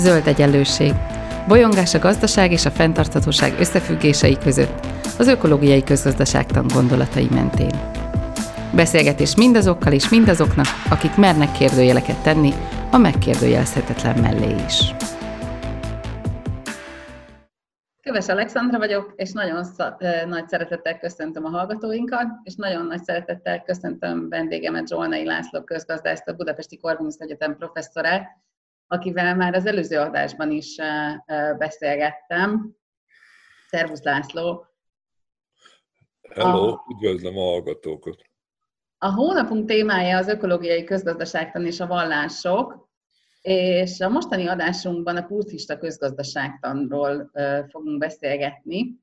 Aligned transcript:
Zöld 0.00 0.26
egyenlőség. 0.26 0.92
Bolyongás 1.48 1.94
a 1.94 1.98
gazdaság 1.98 2.52
és 2.52 2.64
a 2.64 2.70
fenntarthatóság 2.70 3.58
összefüggései 3.58 4.38
között, 4.38 4.86
az 5.18 5.26
ökológiai 5.26 5.84
közgazdaságtan 5.84 6.66
gondolatai 6.74 7.28
mentén. 7.30 7.70
Beszélgetés 8.74 9.36
mindazokkal 9.36 9.92
és 9.92 10.08
mindazoknak, 10.08 10.66
akik 10.90 11.16
mernek 11.16 11.52
kérdőjeleket 11.52 12.22
tenni, 12.22 12.52
a 12.90 12.96
megkérdőjelezhetetlen 12.96 14.18
mellé 14.18 14.54
is. 14.66 14.94
Köves 18.02 18.28
Alexandra 18.28 18.78
vagyok, 18.78 19.12
és 19.16 19.32
nagyon 19.32 19.66
nagy 20.26 20.48
szeretettel 20.48 20.98
köszöntöm 20.98 21.44
a 21.44 21.48
hallgatóinkat, 21.48 22.26
és 22.42 22.54
nagyon 22.54 22.86
nagy 22.86 23.02
szeretettel 23.02 23.62
köszöntöm 23.62 24.28
vendégemet 24.28 24.88
Zsolnai 24.88 25.24
László 25.24 25.62
közgazdászt, 25.62 26.28
a 26.28 26.32
Budapesti 26.32 26.78
Korvinusz 26.78 27.20
Egyetem 27.20 27.56
professzorát, 27.56 28.28
akivel 28.92 29.36
már 29.36 29.54
az 29.54 29.66
előző 29.66 29.98
adásban 29.98 30.50
is 30.50 30.76
beszélgettem. 31.58 32.76
Szervusz 33.68 34.02
László! 34.02 34.66
Hello, 36.34 36.68
a, 36.68 36.84
üdvözlöm 36.94 37.36
a 37.36 37.40
hallgatókat! 37.40 38.22
A 38.98 39.12
hónapunk 39.12 39.66
témája 39.66 40.16
az 40.16 40.28
ökológiai 40.28 40.84
közgazdaságtan 40.84 41.66
és 41.66 41.80
a 41.80 41.86
vallások, 41.86 42.88
és 43.42 44.00
a 44.00 44.08
mostani 44.08 44.46
adásunkban 44.46 45.16
a 45.16 45.26
buddhista 45.26 45.78
közgazdaságtanról 45.78 47.30
fogunk 47.68 47.98
beszélgetni. 47.98 48.98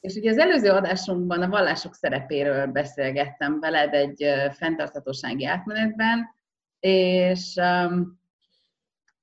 És 0.00 0.14
ugye 0.14 0.30
az 0.30 0.38
előző 0.38 0.70
adásunkban 0.70 1.42
a 1.42 1.48
vallások 1.48 1.94
szerepéről 1.94 2.66
beszélgettem 2.66 3.60
veled 3.60 3.94
egy 3.94 4.26
fenntarthatósági 4.52 5.44
átmenetben, 5.44 6.26
és, 6.80 7.60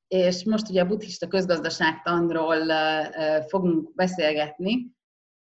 és 0.07 0.43
most 0.43 0.69
ugye 0.69 0.81
a 0.81 0.85
buddhista 0.85 1.27
közgazdaságtanról 1.27 2.57
fogunk 3.47 3.95
beszélgetni. 3.95 4.95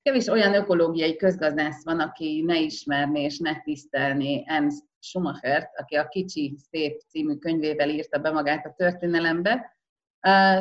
Kevés 0.01 0.27
olyan 0.27 0.53
ökológiai 0.53 1.15
közgazdász 1.15 1.83
van, 1.83 1.99
aki 1.99 2.41
ne 2.45 2.59
ismerné 2.59 3.23
és 3.23 3.39
ne 3.39 3.61
tisztelné 3.61 4.43
Ernst 4.45 4.83
Schumachert, 4.99 5.79
aki 5.79 5.95
a 5.95 6.07
Kicsi 6.07 6.57
Szép 6.69 7.01
című 7.07 7.35
könyvével 7.35 7.89
írta 7.89 8.19
be 8.19 8.31
magát 8.31 8.65
a 8.65 8.73
történelembe. 8.77 9.77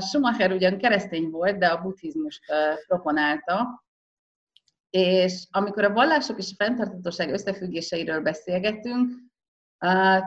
Schumacher 0.00 0.52
ugyan 0.52 0.78
keresztény 0.78 1.30
volt, 1.30 1.58
de 1.58 1.66
a 1.66 1.82
buddhizmust 1.82 2.40
proponálta, 2.86 3.84
és 4.90 5.46
amikor 5.50 5.84
a 5.84 5.92
vallások 5.92 6.38
és 6.38 6.50
a 6.50 6.64
fenntarthatóság 6.64 7.32
összefüggéseiről 7.32 8.20
beszélgetünk, 8.20 9.12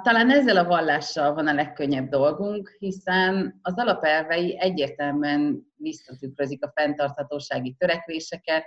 talán 0.02 0.32
ezzel 0.32 0.58
a 0.58 0.66
vallással 0.66 1.34
van 1.34 1.48
a 1.48 1.54
legkönnyebb 1.54 2.10
dolgunk, 2.10 2.76
hiszen 2.80 3.60
az 3.62 3.78
alapelvei 3.78 4.60
egyértelműen 4.60 5.74
visszatükrözik 5.76 6.66
a 6.66 6.72
fenntarthatósági 6.76 7.76
törekvéseket, 7.78 8.66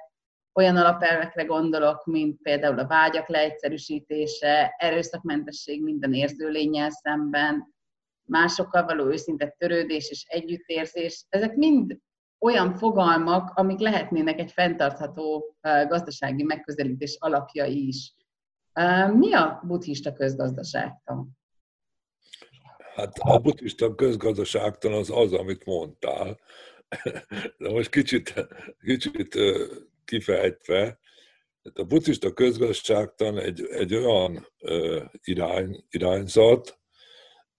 olyan 0.54 0.76
alapelvekre 0.76 1.44
gondolok, 1.44 2.04
mint 2.04 2.42
például 2.42 2.78
a 2.78 2.86
vágyak 2.86 3.28
leegyszerűsítése, 3.28 4.74
erőszakmentesség 4.78 5.82
minden 5.82 6.12
érzőlényel 6.12 6.90
szemben, 6.90 7.74
másokkal 8.24 8.84
való 8.84 9.06
őszinte 9.06 9.54
törődés 9.58 10.10
és 10.10 10.24
együttérzés. 10.28 11.26
Ezek 11.28 11.54
mind 11.54 11.98
olyan 12.38 12.74
fogalmak, 12.74 13.50
amik 13.54 13.78
lehetnének 13.78 14.38
egy 14.38 14.52
fenntartható 14.52 15.56
gazdasági 15.88 16.42
megközelítés 16.42 17.16
alapjai 17.20 17.86
is. 17.86 18.14
Mi 19.14 19.32
a 19.32 19.62
buddhista 19.66 20.12
közgazdaságtan? 20.12 21.38
Hát 22.94 23.18
a 23.18 23.38
buddhista 23.38 23.94
közgazdaságtan 23.94 24.92
az 24.92 25.10
az, 25.10 25.32
amit 25.32 25.64
mondtál. 25.64 26.40
De 27.58 27.70
most 27.70 27.90
kicsit, 27.90 28.34
kicsit 28.80 29.38
kifejtve, 30.04 30.98
a 31.74 31.84
buddhista 31.84 32.32
közgazdaságtan 32.32 33.38
egy, 33.38 33.66
egy 33.70 33.94
olyan 33.94 34.46
irány, 35.22 35.84
irányzat, 35.90 36.80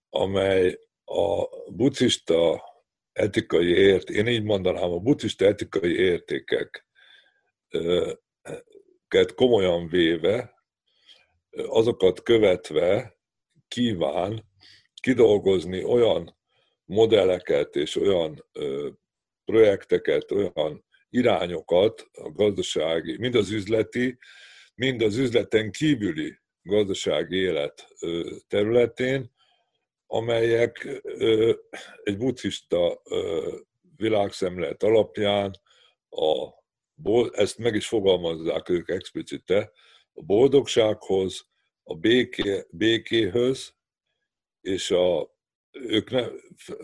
amely 0.10 0.80
a 1.06 1.46
buddhista 1.72 2.64
etikai 3.12 3.68
ért, 3.68 4.10
én 4.10 4.28
így 4.28 4.44
mondanám, 4.44 4.92
a 4.92 5.00
buddhista 5.00 5.46
etikai 5.46 5.96
értékeket 5.96 6.84
komolyan 9.36 9.88
véve, 9.88 10.59
azokat 11.52 12.24
követve 12.24 13.18
kíván 13.68 14.44
kidolgozni 15.02 15.84
olyan 15.84 16.38
modelleket 16.86 17.76
és 17.76 17.96
olyan 17.96 18.46
projekteket, 19.46 20.32
olyan 20.32 20.86
irányokat 21.10 22.10
a 22.12 22.32
gazdasági, 22.32 23.18
mind 23.18 23.36
az 23.36 23.52
üzleti, 23.52 24.18
mind 24.76 25.02
az 25.02 25.18
üzleten 25.18 25.72
kívüli 25.72 26.40
gazdasági 26.62 27.38
élet 27.38 27.88
területén, 28.48 29.32
amelyek 30.06 31.02
egy 32.04 32.18
buddhista 32.18 33.02
világszemlélet 33.96 34.84
alapján 34.84 35.52
a, 36.10 36.48
ezt 37.32 37.58
meg 37.58 37.76
is 37.76 37.88
fogalmazzák 37.88 38.70
ők 38.70 38.90
explicite, 38.90 39.72
a 40.20 40.24
boldogsághoz, 40.24 41.48
a 41.84 41.96
béké, 41.96 42.66
békéhöz, 42.70 43.76
és 44.62 44.92
a, 44.92 45.36
ők 45.72 46.10
ne, 46.10 46.28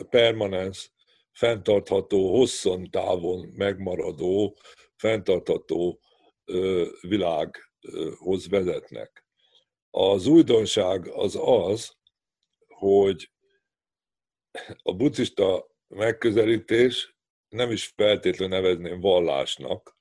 permanens 0.09 0.91
fenntartható, 1.31 2.38
hosszan 2.38 2.90
távon 2.90 3.47
megmaradó, 3.56 4.57
fenntartható 4.95 6.00
világhoz 7.01 8.47
vezetnek. 8.50 9.25
Az 9.90 10.25
újdonság 10.25 11.07
az 11.07 11.38
az, 11.41 11.97
hogy 12.68 13.31
a 14.84 14.94
buddhista 14.94 15.68
megközelítés 15.88 17.16
nem 17.50 17.72
is 17.72 17.85
feltétlenül 17.85 18.56
nevezném 18.56 19.00
vallásnak, 19.00 19.97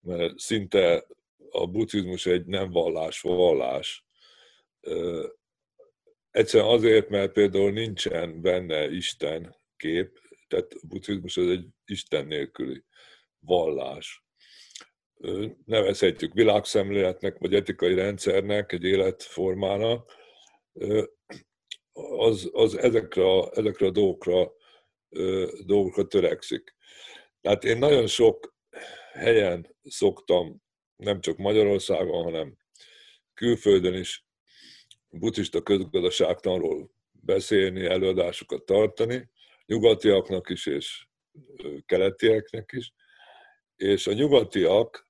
mert 0.00 0.38
szinte 0.38 1.06
a 1.56 1.66
buddhizmus 1.66 2.26
egy 2.26 2.46
nem 2.46 2.70
vallás 2.70 3.20
vallás. 3.20 4.06
Egyszerűen 6.30 6.70
azért, 6.70 7.08
mert 7.08 7.32
például 7.32 7.72
nincsen 7.72 8.40
benne 8.40 8.90
Isten 8.90 9.56
kép, 9.76 10.18
tehát 10.48 10.72
a 10.72 10.86
buddhizmus 10.86 11.36
az 11.36 11.48
egy 11.48 11.66
Isten 11.84 12.26
nélküli 12.26 12.84
vallás. 13.38 14.24
Nevezhetjük 15.64 16.32
világszemléletnek, 16.32 17.38
vagy 17.38 17.54
etikai 17.54 17.94
rendszernek, 17.94 18.72
egy 18.72 18.84
életformának, 18.84 20.12
az, 22.16 22.50
az 22.52 22.76
ezekre, 22.76 23.30
a, 23.30 23.50
ezekre 23.54 23.86
a 23.86 23.90
dolgokra, 23.90 24.52
dolgokra 25.64 26.06
törekszik. 26.06 26.74
Tehát 27.40 27.64
én 27.64 27.78
nagyon 27.78 28.06
sok 28.06 28.54
helyen 29.12 29.76
szoktam, 29.82 30.64
nem 30.96 31.20
csak 31.20 31.36
Magyarországon, 31.36 32.24
hanem 32.24 32.56
külföldön 33.34 33.94
is 33.94 34.24
buddhista 35.10 35.62
közgazdaságtanról 35.62 36.90
beszélni, 37.12 37.84
előadásokat 37.84 38.64
tartani, 38.64 39.30
nyugatiaknak 39.66 40.50
is, 40.50 40.66
és 40.66 41.06
keletieknek 41.86 42.70
is. 42.72 42.92
És 43.76 44.06
a 44.06 44.12
nyugatiak 44.12 45.06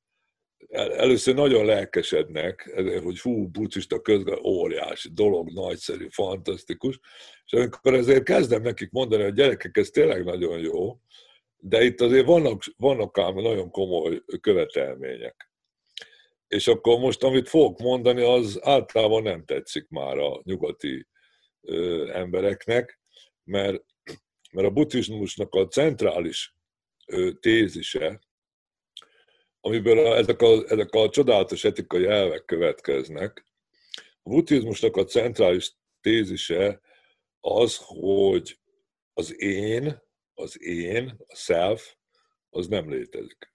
először 0.72 1.34
nagyon 1.34 1.64
lelkesednek, 1.64 2.80
hogy 3.02 3.20
hú, 3.20 3.48
buddhista 3.48 4.00
közben 4.00 4.38
óriási 4.44 5.08
dolog, 5.12 5.52
nagyszerű, 5.52 6.06
fantasztikus, 6.10 7.00
és 7.44 7.52
amikor 7.52 7.94
ezért 7.94 8.22
kezdem 8.24 8.62
nekik 8.62 8.90
mondani, 8.90 9.22
hogy 9.22 9.32
gyerekek, 9.32 9.76
ez 9.76 9.90
tényleg 9.90 10.24
nagyon 10.24 10.58
jó, 10.58 11.00
de 11.56 11.84
itt 11.84 12.00
azért 12.00 12.26
vannak, 12.26 12.62
vannak 12.76 13.18
ám 13.18 13.34
nagyon 13.34 13.70
komoly 13.70 14.22
követelmények. 14.40 15.50
És 16.48 16.66
akkor 16.66 16.98
most, 16.98 17.22
amit 17.22 17.48
fogok 17.48 17.78
mondani, 17.78 18.22
az 18.22 18.58
általában 18.62 19.22
nem 19.22 19.44
tetszik 19.44 19.88
már 19.88 20.18
a 20.18 20.40
nyugati 20.44 21.06
ö, 21.60 22.10
embereknek, 22.12 23.00
mert 23.44 23.84
mert 24.56 24.68
a 24.68 24.70
buddhizmusnak 24.70 25.54
a 25.54 25.66
centrális 25.66 26.54
tézise, 27.40 28.20
amiből 29.60 30.06
ezek 30.06 30.42
a, 30.42 30.64
ezek 30.70 30.92
a 30.92 31.08
csodálatos 31.08 31.64
etikai 31.64 32.04
elvek 32.04 32.44
következnek, 32.44 33.46
a 34.22 34.28
buddhizmusnak 34.28 34.96
a 34.96 35.04
centrális 35.04 35.76
tézise 36.00 36.80
az, 37.40 37.78
hogy 37.80 38.58
az 39.12 39.40
én, 39.40 40.02
az 40.34 40.62
én, 40.62 41.14
a 41.26 41.34
self, 41.34 41.94
az 42.50 42.66
nem 42.66 42.90
létezik. 42.90 43.54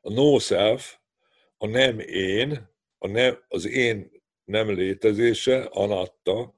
A 0.00 0.12
no 0.12 0.38
self, 0.38 0.96
a 1.62 1.66
nem 1.66 1.98
én, 2.00 2.68
a 2.98 3.08
nem, 3.08 3.44
az 3.48 3.66
én 3.66 4.10
nem 4.44 4.70
létezése, 4.70 5.62
anatta, 5.62 6.54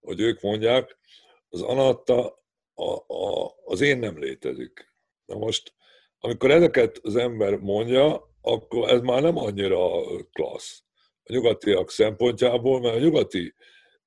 hogy 0.00 0.20
ők 0.20 0.40
mondják, 0.40 0.98
az 1.48 1.62
anatta 1.62 2.44
a, 2.74 3.14
a, 3.14 3.54
az 3.64 3.80
én 3.80 3.98
nem 3.98 4.18
létezik. 4.18 4.92
Na 5.24 5.36
most, 5.36 5.74
amikor 6.18 6.50
ezeket 6.50 6.98
az 7.02 7.16
ember 7.16 7.56
mondja, 7.56 8.34
akkor 8.40 8.88
ez 8.90 9.00
már 9.00 9.22
nem 9.22 9.36
annyira 9.36 10.00
klassz 10.32 10.82
a 11.22 11.32
nyugatiak 11.32 11.90
szempontjából, 11.90 12.80
mert 12.80 12.96
a 12.96 12.98
nyugati 12.98 13.54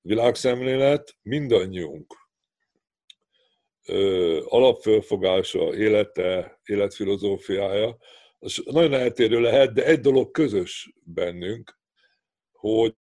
világszemlélet 0.02 1.18
mindannyiunk 1.22 2.16
alapfölfogása, 4.46 5.76
élete, 5.76 6.60
életfilozófiája, 6.66 7.98
az 8.40 8.62
nagyon 8.66 8.94
eltérő 8.94 9.40
lehet, 9.40 9.74
de 9.74 9.86
egy 9.86 10.00
dolog 10.00 10.32
közös 10.32 10.94
bennünk, 11.04 11.80
hogy, 12.52 12.96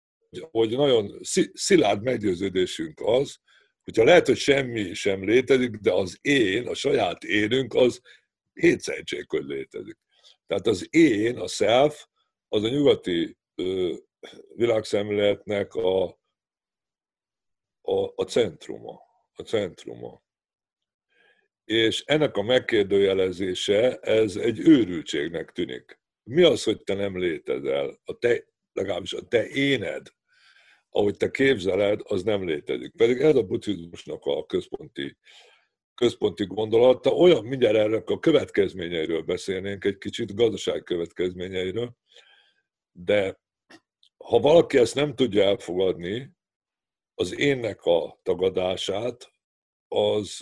hogy 0.52 0.70
nagyon 0.70 1.20
szilárd 1.54 2.04
meggyőződésünk 2.04 3.00
az, 3.00 3.40
hogyha 3.84 4.04
lehet, 4.04 4.26
hogy 4.26 4.38
semmi 4.38 4.94
sem 4.94 5.24
létezik, 5.24 5.70
de 5.70 5.94
az 5.94 6.18
én, 6.22 6.68
a 6.68 6.74
saját 6.74 7.24
énünk, 7.24 7.74
az 7.74 8.02
hétszentség, 8.54 9.30
hogy 9.30 9.44
létezik. 9.44 9.98
Tehát 10.48 10.68
az 10.68 10.88
én, 10.90 11.38
a 11.38 11.48
self, 11.48 12.06
az 12.48 12.64
a 12.64 12.70
nyugati 12.70 13.38
ö, 13.56 13.94
világszemléletnek 14.56 15.74
a, 15.74 16.04
a, 17.82 18.14
a 18.16 18.24
centruma. 18.24 19.02
A 19.34 19.42
centruma. 19.42 20.24
És 21.66 22.04
ennek 22.06 22.38
a 22.38 22.42
megkérdőjelezése, 22.42 23.98
ez 23.98 24.36
egy 24.36 24.60
őrültségnek 24.60 25.52
tűnik. 25.52 26.00
Mi 26.24 26.44
az, 26.44 26.64
hogy 26.64 26.84
te 26.84 26.94
nem 26.94 27.20
létezel? 27.20 28.00
A 28.04 28.18
te, 28.18 28.44
legalábbis 28.74 29.14
a 29.14 29.28
te 29.28 29.48
éned, 29.48 30.08
ahogy 30.90 31.18
te 31.18 31.32
képzeled, 31.32 32.00
az 32.04 32.24
nem 32.24 32.48
létezik. 32.48 32.92
Pedig 32.96 33.22
ez 33.22 33.36
a 33.36 33.44
buddhizmusnak 33.44 34.26
a 34.26 34.46
központi, 34.46 35.18
központi 35.96 36.46
gondolata. 36.46 37.10
Olyan, 37.10 37.46
mindjárt 37.46 37.76
erre 37.76 38.04
a 38.06 38.20
következményeiről 38.20 39.22
beszélnénk 39.22 39.86
egy 39.86 39.98
kicsit, 39.98 40.36
gazdaság 40.36 40.84
következményeiről, 40.84 41.96
de 42.92 43.40
ha 44.18 44.40
valaki 44.40 44.78
ezt 44.78 44.96
nem 44.96 45.16
tudja 45.16 45.44
elfogadni, 45.44 46.32
az 47.14 47.40
énnek 47.40 47.82
a 47.82 48.20
tagadását, 48.24 49.32
az 49.88 50.42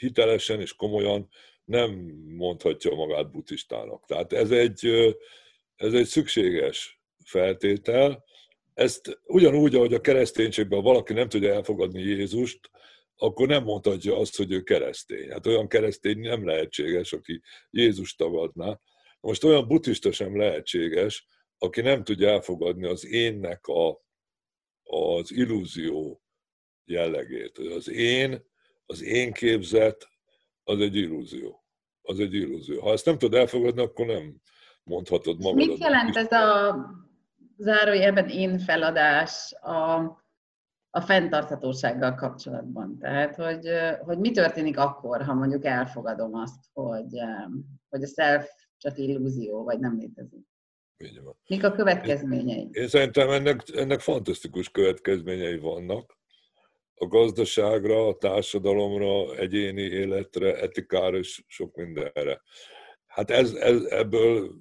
hitelesen 0.00 0.60
és 0.60 0.74
komolyan 0.74 1.28
nem 1.64 1.90
mondhatja 2.26 2.94
magát 2.94 3.30
buddhistának. 3.30 4.06
Tehát 4.06 4.32
ez 4.32 4.50
egy, 4.50 4.86
ez 5.76 5.92
egy 5.92 6.06
szükséges 6.06 7.00
feltétel. 7.24 8.24
Ezt 8.74 9.20
ugyanúgy, 9.26 9.74
ahogy 9.74 9.94
a 9.94 10.00
kereszténységben 10.00 10.82
valaki 10.82 11.12
nem 11.12 11.28
tudja 11.28 11.52
elfogadni 11.52 12.00
Jézust, 12.00 12.70
akkor 13.16 13.48
nem 13.48 13.62
mondhatja 13.62 14.16
azt, 14.16 14.36
hogy 14.36 14.52
ő 14.52 14.62
keresztény. 14.62 15.30
Hát 15.30 15.46
olyan 15.46 15.68
keresztény 15.68 16.18
nem 16.18 16.46
lehetséges, 16.46 17.12
aki 17.12 17.40
Jézust 17.70 18.16
tagadná. 18.16 18.80
Most 19.20 19.44
olyan 19.44 19.68
buddhista 19.68 20.12
sem 20.12 20.36
lehetséges, 20.36 21.26
aki 21.58 21.80
nem 21.80 22.04
tudja 22.04 22.28
elfogadni 22.28 22.86
az 22.86 23.06
énnek 23.06 23.66
a, 23.66 24.02
az 24.82 25.32
illúzió 25.32 26.22
jellegét. 26.84 27.58
Az 27.58 27.88
én, 27.88 28.49
az 28.90 29.02
én 29.02 29.32
képzet, 29.32 30.08
az 30.64 30.80
egy 30.80 30.96
illúzió. 30.96 31.64
Az 32.02 32.20
egy 32.20 32.34
illúzió. 32.34 32.80
Ha 32.80 32.92
ezt 32.92 33.04
nem 33.04 33.18
tudod 33.18 33.40
elfogadni, 33.40 33.82
akkor 33.82 34.06
nem 34.06 34.40
mondhatod 34.82 35.40
magad. 35.40 35.56
Mit 35.56 35.78
jelent 35.78 36.16
ez 36.16 36.32
a 36.32 36.76
zárójelben 37.56 38.28
én 38.28 38.58
feladás 38.58 39.52
a, 39.52 39.94
a 40.90 41.00
fenntarthatósággal 41.00 42.14
kapcsolatban? 42.14 42.98
Tehát, 42.98 43.34
hogy, 43.34 43.68
hogy 44.04 44.18
mi 44.18 44.30
történik 44.30 44.78
akkor, 44.78 45.22
ha 45.22 45.34
mondjuk 45.34 45.64
elfogadom 45.64 46.34
azt, 46.34 46.64
hogy, 46.72 47.18
hogy 47.88 48.02
a 48.02 48.06
self 48.06 48.48
csak 48.76 48.98
illúzió, 48.98 49.64
vagy 49.64 49.78
nem 49.78 49.96
létezik? 49.98 50.46
Így 51.04 51.22
van. 51.22 51.36
Mik 51.48 51.64
a 51.64 51.72
következményei? 51.72 52.60
Én, 52.60 52.68
én 52.72 52.88
szerintem 52.88 53.30
ennek, 53.30 53.62
ennek 53.74 54.00
fantasztikus 54.00 54.70
következményei 54.70 55.58
vannak. 55.58 56.19
A 57.02 57.06
gazdaságra, 57.06 58.06
a 58.06 58.16
társadalomra, 58.16 59.36
egyéni 59.36 59.82
életre, 59.82 60.60
etikára 60.60 61.16
és 61.16 61.42
sok 61.46 61.76
mindenre. 61.76 62.42
Hát 63.06 63.30
ez, 63.30 63.52
ez, 63.52 63.82
ebből 63.82 64.54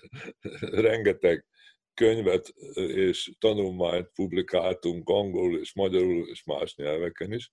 rengeteg 0.88 1.46
könyvet 1.94 2.54
és 2.74 3.32
tanulmányt 3.38 4.10
publikáltunk 4.14 5.08
angolul 5.08 5.60
és 5.60 5.74
magyarul 5.74 6.28
és 6.28 6.44
más 6.44 6.74
nyelveken 6.74 7.32
is. 7.32 7.52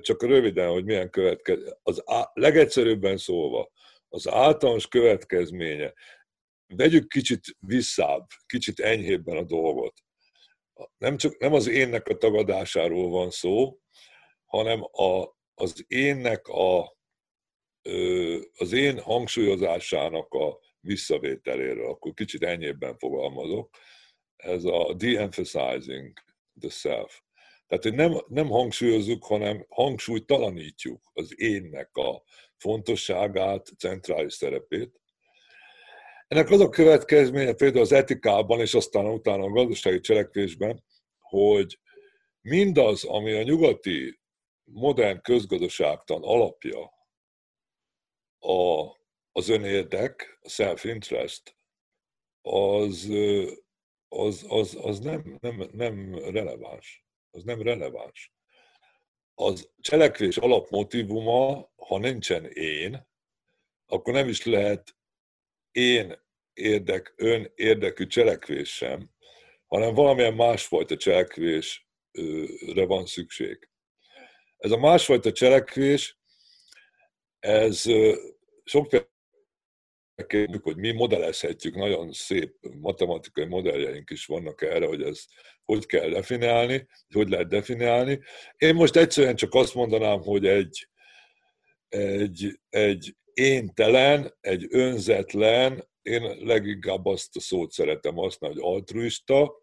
Csak 0.00 0.22
röviden, 0.22 0.70
hogy 0.70 0.84
milyen 0.84 1.10
következő. 1.10 1.76
Az 1.82 2.02
á, 2.06 2.30
legegyszerűbben 2.32 3.16
szólva, 3.16 3.70
az 4.08 4.28
általános 4.28 4.88
következménye 4.88 5.92
vegyük 6.66 7.08
kicsit 7.08 7.56
visszább, 7.58 8.26
kicsit 8.46 8.80
enyhébben 8.80 9.36
a 9.36 9.42
dolgot. 9.42 9.94
Nem, 10.98 11.16
csak, 11.16 11.38
nem 11.38 11.52
az 11.52 11.66
énnek 11.66 12.08
a 12.08 12.16
tagadásáról 12.16 13.10
van 13.10 13.30
szó, 13.30 13.78
hanem 14.44 14.82
a, 14.82 15.36
az 15.54 15.84
énnek 15.88 16.48
a, 16.48 16.96
az 18.56 18.72
én 18.72 19.00
hangsúlyozásának 19.00 20.32
a 20.32 20.58
visszavételéről, 20.80 21.90
akkor 21.90 22.14
kicsit 22.14 22.42
enyhébben 22.42 22.98
fogalmazok, 22.98 23.76
ez 24.36 24.64
a 24.64 24.94
de-emphasizing 24.94 26.12
the 26.60 26.70
self. 26.70 27.20
Tehát, 27.66 27.84
hogy 27.84 27.94
nem, 27.94 28.24
nem 28.26 28.48
hangsúlyozzuk, 28.48 29.24
hanem 29.24 29.66
hangsúlytalanítjuk 29.68 31.10
az 31.12 31.40
énnek 31.40 31.96
a 31.96 32.22
fontosságát, 32.56 33.66
centrális 33.78 34.32
szerepét, 34.32 34.99
ennek 36.30 36.50
az 36.50 36.60
a 36.60 36.68
következménye 36.68 37.52
például 37.52 37.82
az 37.82 37.92
etikában, 37.92 38.60
és 38.60 38.74
aztán 38.74 39.06
utána 39.06 39.44
a 39.44 39.50
gazdasági 39.50 40.00
cselekvésben, 40.00 40.84
hogy 41.18 41.78
mindaz, 42.40 43.04
ami 43.04 43.32
a 43.32 43.42
nyugati 43.42 44.20
modern 44.64 45.20
közgazdaságtan 45.22 46.22
alapja, 46.22 46.92
a, 48.38 48.80
az 49.32 49.48
önérdek, 49.48 50.38
a 50.42 50.48
self-interest, 50.48 51.56
az, 52.42 53.08
az, 54.08 54.44
az, 54.48 54.78
az 54.80 54.98
nem, 54.98 55.38
nem, 55.40 55.68
nem 55.72 56.14
releváns. 56.14 57.04
Az 57.30 57.42
nem 57.42 57.62
releváns. 57.62 58.32
Az 59.34 59.70
cselekvés 59.80 60.36
alapmotívuma, 60.36 61.70
ha 61.76 61.98
nincsen 61.98 62.44
én, 62.44 63.08
akkor 63.86 64.12
nem 64.12 64.28
is 64.28 64.44
lehet 64.44 64.98
én 65.70 66.22
érdek, 66.52 67.12
ön 67.16 67.52
érdekű 67.54 68.06
cselekvés 68.06 68.74
sem, 68.74 69.10
hanem 69.66 69.94
valamilyen 69.94 70.34
másfajta 70.34 70.96
cselekvésre 70.96 71.84
van 72.86 73.06
szükség. 73.06 73.68
Ez 74.56 74.70
a 74.70 74.78
másfajta 74.78 75.32
cselekvés, 75.32 76.18
ez 77.38 77.84
sok 78.64 79.08
hogy 80.62 80.76
mi 80.76 80.92
modellezhetjük, 80.92 81.74
nagyon 81.74 82.12
szép 82.12 82.54
matematikai 82.80 83.44
modelljeink 83.44 84.10
is 84.10 84.26
vannak 84.26 84.62
erre, 84.62 84.86
hogy 84.86 85.02
ez 85.02 85.24
hogy 85.64 85.86
kell 85.86 86.08
definiálni, 86.08 86.88
hogy 87.14 87.28
lehet 87.28 87.48
definiálni. 87.48 88.20
Én 88.56 88.74
most 88.74 88.96
egyszerűen 88.96 89.36
csak 89.36 89.54
azt 89.54 89.74
mondanám, 89.74 90.20
hogy 90.20 90.46
egy, 90.46 90.88
egy, 91.88 92.58
egy 92.68 93.16
éntelen, 93.40 94.34
egy 94.40 94.66
önzetlen, 94.70 95.88
én 96.02 96.22
leginkább 96.40 97.06
azt 97.06 97.36
a 97.36 97.40
szót 97.40 97.70
szeretem 97.70 98.14
használni, 98.14 98.60
hogy 98.60 98.74
altruista. 98.74 99.54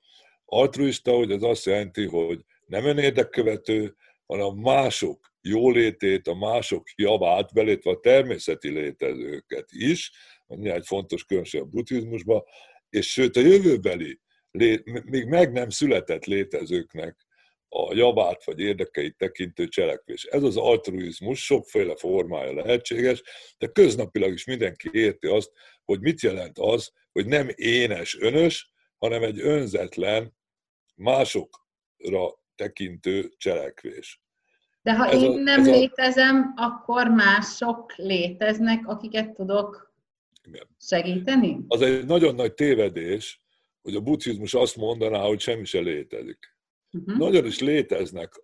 Altruista, 0.45 1.11
hogy 1.11 1.31
ez 1.31 1.41
azt 1.41 1.65
jelenti, 1.65 2.05
hogy 2.05 2.41
nem 2.65 2.85
önérdekkövető, 2.85 3.95
hanem 4.25 4.55
mások 4.55 5.33
jólétét, 5.41 6.27
a 6.27 6.35
mások 6.35 6.87
javát, 6.95 7.53
belétve 7.53 7.91
a 7.91 7.99
természeti 7.99 8.69
létezőket 8.69 9.67
is, 9.71 10.11
ami 10.47 10.69
egy 10.69 10.85
fontos 10.85 11.25
különbség 11.25 11.61
a 11.61 11.65
buddhizmusban, 11.65 12.43
és 12.89 13.11
sőt 13.11 13.35
a 13.35 13.39
jövőbeli, 13.39 14.19
még 15.05 15.25
meg 15.25 15.51
nem 15.51 15.69
született 15.69 16.25
létezőknek 16.25 17.26
a 17.85 17.93
javát 17.93 18.43
vagy 18.45 18.59
érdekeit 18.59 19.17
tekintő 19.17 19.67
cselekvés. 19.67 20.23
Ez 20.23 20.43
az 20.43 20.57
altruizmus 20.57 21.45
sokféle 21.45 21.95
formája 21.95 22.53
lehetséges, 22.53 23.23
de 23.57 23.67
köznapilag 23.67 24.33
is 24.33 24.45
mindenki 24.45 24.89
érti 24.91 25.27
azt, 25.27 25.51
hogy 25.85 25.99
mit 25.99 26.21
jelent 26.21 26.59
az, 26.59 26.91
hogy 27.11 27.25
nem 27.25 27.49
énes, 27.55 28.17
önös, 28.19 28.71
hanem 28.97 29.23
egy 29.23 29.39
önzetlen, 29.39 30.35
másokra 30.95 32.41
tekintő 32.55 33.31
cselekvés. 33.37 34.21
De 34.81 34.95
ha 34.95 35.09
ez 35.09 35.21
én 35.21 35.31
a, 35.31 35.35
nem 35.35 35.63
létezem, 35.63 36.53
a... 36.55 36.63
akkor 36.63 37.07
mások 37.07 37.95
léteznek, 37.95 38.87
akiket 38.87 39.33
tudok 39.33 39.93
Igen. 40.43 40.67
segíteni? 40.79 41.57
Az 41.67 41.81
egy 41.81 42.05
nagyon 42.05 42.35
nagy 42.35 42.53
tévedés, 42.53 43.41
hogy 43.81 43.95
a 43.95 44.01
buddhizmus 44.01 44.53
azt 44.53 44.75
mondaná, 44.75 45.19
hogy 45.19 45.39
semmi 45.39 45.65
se 45.65 45.79
létezik. 45.79 46.56
Uh-huh. 46.91 47.17
Nagyon 47.17 47.45
is 47.45 47.59
léteznek 47.59 48.41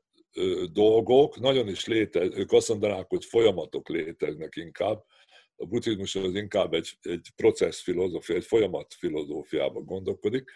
dolgok, 0.72 1.40
nagyon 1.40 1.68
is 1.68 1.86
léteznek, 1.86 2.38
ők 2.38 2.52
azt 2.52 2.70
mondanák, 2.70 3.10
hogy 3.10 3.26
folyamatok 3.26 3.90
léteznek 3.90 4.56
inkább. 4.56 5.06
A 5.56 5.66
buddhizmus 5.66 6.16
az 6.16 6.36
inkább 6.36 6.74
egy, 6.74 6.98
egy 7.02 7.30
processzfilozófia, 7.36 8.36
egy 8.36 8.46
folyamat 8.46 8.94
filozófiába 8.94 9.80
gondolkodik. 9.80 10.52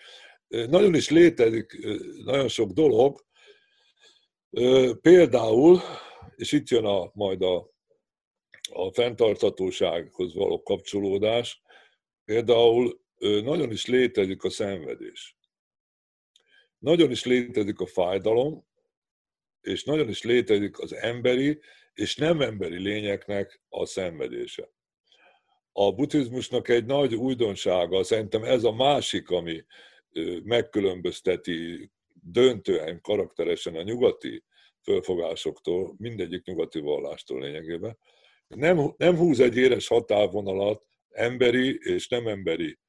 Nagyon 0.47 0.95
is 0.95 1.09
létezik 1.09 1.77
nagyon 2.25 2.47
sok 2.47 2.71
dolog, 2.71 3.25
például, 5.01 5.79
és 6.35 6.51
itt 6.51 6.69
jön 6.69 6.85
a, 6.85 7.11
majd 7.13 7.41
a, 7.41 7.73
a 8.71 8.91
fenntarthatósághoz 8.93 10.33
való 10.33 10.63
kapcsolódás, 10.63 11.61
például 12.25 13.01
nagyon 13.19 13.71
is 13.71 13.85
létezik 13.85 14.43
a 14.43 14.49
szenvedés. 14.49 15.36
Nagyon 16.79 17.11
is 17.11 17.25
létezik 17.25 17.79
a 17.79 17.85
fájdalom, 17.85 18.65
és 19.61 19.83
nagyon 19.83 20.09
is 20.09 20.23
létezik 20.23 20.79
az 20.79 20.93
emberi 20.93 21.59
és 21.93 22.15
nem 22.15 22.41
emberi 22.41 22.79
lényeknek 22.79 23.61
a 23.69 23.85
szenvedése. 23.85 24.69
A 25.71 25.91
buddhizmusnak 25.91 26.67
egy 26.67 26.85
nagy 26.85 27.15
újdonsága, 27.15 28.03
szerintem 28.03 28.43
ez 28.43 28.63
a 28.63 28.71
másik, 28.71 29.29
ami 29.29 29.65
megkülönbözteti 30.43 31.91
döntően, 32.13 33.01
karakteresen 33.01 33.75
a 33.75 33.81
nyugati 33.81 34.43
fölfogásoktól, 34.81 35.95
mindegyik 35.97 36.43
nyugati 36.43 36.79
vallástól 36.79 37.41
lényegében, 37.41 37.97
nem, 38.47 38.93
nem 38.97 39.15
húz 39.15 39.39
egy 39.39 39.57
éres 39.57 39.87
határvonalat 39.87 40.83
emberi 41.09 41.77
és 41.79 42.07
nem 42.07 42.27
emberi 42.27 42.79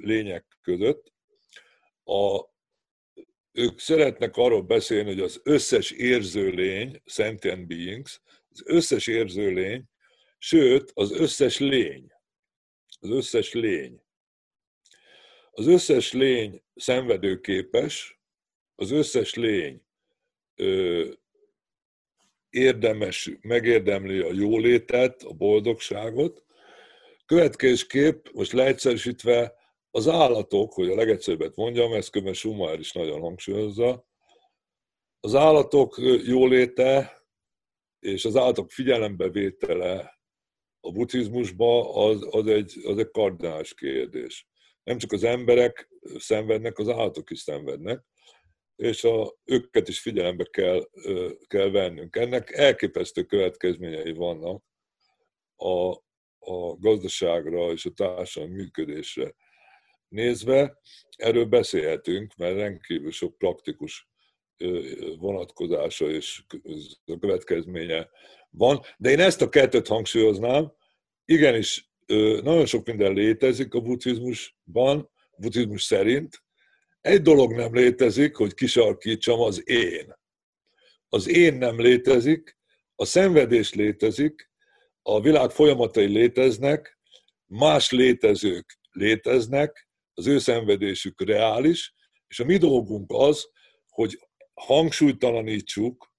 lények 0.00 0.58
között. 0.62 1.12
A, 2.04 2.40
ők 3.54 3.78
szeretnek 3.78 4.36
arról 4.36 4.62
beszélni, 4.62 5.08
hogy 5.08 5.20
az 5.20 5.40
összes 5.44 5.90
érző 5.90 6.48
lény, 6.48 7.02
sentient 7.04 7.66
beings, 7.66 8.20
az 8.50 8.62
összes 8.64 9.06
érző 9.06 9.50
lény, 9.50 9.84
sőt, 10.38 10.90
az 10.94 11.12
összes 11.12 11.58
lény, 11.58 12.12
az 13.00 13.10
összes 13.10 13.52
lény. 13.52 14.02
Az 15.50 15.66
összes 15.66 16.12
lény 16.12 16.62
szenvedőképes, 16.74 18.20
az 18.74 18.90
összes 18.90 19.34
lény 19.34 19.82
ö, 20.54 21.08
érdemes, 22.50 23.30
megérdemli 23.40 24.18
a 24.18 24.32
jólétet, 24.32 25.22
a 25.22 25.32
boldogságot. 25.32 26.44
Következésképp, 27.26 28.26
most 28.32 28.52
leegyszerűsítve, 28.52 29.54
az 29.96 30.08
állatok, 30.08 30.72
hogy 30.72 30.90
a 30.90 30.94
legegyszerűbbet 30.94 31.56
mondjam, 31.56 31.92
ezt 31.92 32.10
különben 32.10 32.34
Schumacher 32.34 32.78
is 32.78 32.92
nagyon 32.92 33.20
hangsúlyozza, 33.20 34.06
az 35.20 35.34
állatok 35.34 35.96
jóléte 36.24 37.22
és 37.98 38.24
az 38.24 38.36
állatok 38.36 38.70
figyelembevétele 38.70 40.20
a 40.80 40.92
buddhizmusban 40.92 41.86
az, 41.94 42.26
az, 42.30 42.46
egy, 42.46 42.80
az 42.84 42.98
egy 42.98 43.10
kardinális 43.10 43.74
kérdés. 43.74 44.48
Nem 44.82 44.98
csak 44.98 45.12
az 45.12 45.24
emberek 45.24 45.88
szenvednek, 46.18 46.78
az 46.78 46.88
állatok 46.88 47.30
is 47.30 47.38
szenvednek, 47.38 48.04
és 48.76 49.04
a, 49.04 49.34
őket 49.44 49.88
is 49.88 50.00
figyelembe 50.00 50.44
kell, 50.44 50.88
kell 51.46 51.70
vennünk. 51.70 52.16
Ennek 52.16 52.50
elképesztő 52.50 53.24
következményei 53.24 54.12
vannak 54.12 54.64
a, 55.56 55.90
a 56.38 56.76
gazdaságra 56.78 57.72
és 57.72 57.84
a 57.84 57.90
társadalmi 57.90 58.54
működésre 58.54 59.34
nézve, 60.14 60.78
erről 61.16 61.44
beszélhetünk, 61.44 62.36
mert 62.36 62.56
rendkívül 62.56 63.10
sok 63.10 63.38
praktikus 63.38 64.08
vonatkozása 65.18 66.10
és 66.10 66.44
következménye 67.20 68.08
van. 68.50 68.80
De 68.96 69.10
én 69.10 69.20
ezt 69.20 69.42
a 69.42 69.48
kettőt 69.48 69.86
hangsúlyoznám, 69.86 70.72
igenis 71.24 71.90
nagyon 72.42 72.66
sok 72.66 72.86
minden 72.86 73.12
létezik 73.12 73.74
a 73.74 73.80
buddhizmusban, 73.80 75.10
buddhizmus 75.36 75.82
szerint. 75.82 76.42
Egy 77.00 77.22
dolog 77.22 77.52
nem 77.52 77.74
létezik, 77.74 78.36
hogy 78.36 78.54
kisarkítsam 78.54 79.40
az 79.40 79.68
én. 79.68 80.14
Az 81.08 81.28
én 81.28 81.54
nem 81.54 81.80
létezik, 81.80 82.58
a 82.94 83.04
szenvedés 83.04 83.74
létezik, 83.74 84.50
a 85.02 85.20
világ 85.20 85.50
folyamatai 85.50 86.06
léteznek, 86.06 86.98
más 87.46 87.90
létezők 87.90 88.78
léteznek, 88.90 89.83
az 90.14 90.26
ő 90.26 90.38
szenvedésük 90.38 91.24
reális, 91.24 91.94
és 92.28 92.40
a 92.40 92.44
mi 92.44 92.56
dolgunk 92.56 93.10
az, 93.12 93.50
hogy 93.88 94.18
hangsúlytalanítsuk, 94.54 96.12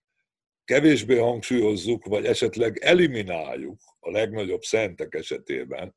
kevésbé 0.65 1.17
hangsúlyozzuk, 1.17 2.05
vagy 2.05 2.25
esetleg 2.25 2.77
elimináljuk 2.77 3.79
a 3.99 4.11
legnagyobb 4.11 4.61
szentek 4.61 5.13
esetében 5.13 5.95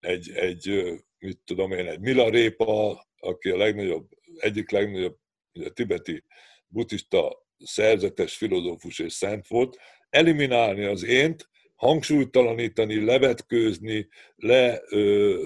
egy, 0.00 0.30
egy 0.30 0.92
mit 1.18 1.38
tudom 1.44 1.72
én, 1.72 1.86
egy 1.86 2.00
Milarépa, 2.00 3.06
aki 3.18 3.50
a 3.50 3.56
legnagyobb, 3.56 4.08
egyik 4.36 4.70
legnagyobb 4.70 5.18
a 5.52 5.68
tibeti 5.68 6.24
buddhista 6.66 7.46
szerzetes 7.58 8.36
filozófus 8.36 8.98
és 8.98 9.12
szent 9.12 9.46
volt, 9.46 9.78
eliminálni 10.10 10.84
az 10.84 11.02
ént, 11.04 11.50
hangsúlytalanítani, 11.74 13.04
levetkőzni, 13.04 14.08
le, 14.36 14.80
ö, 14.88 15.36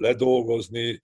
ledolgozni, 0.00 1.02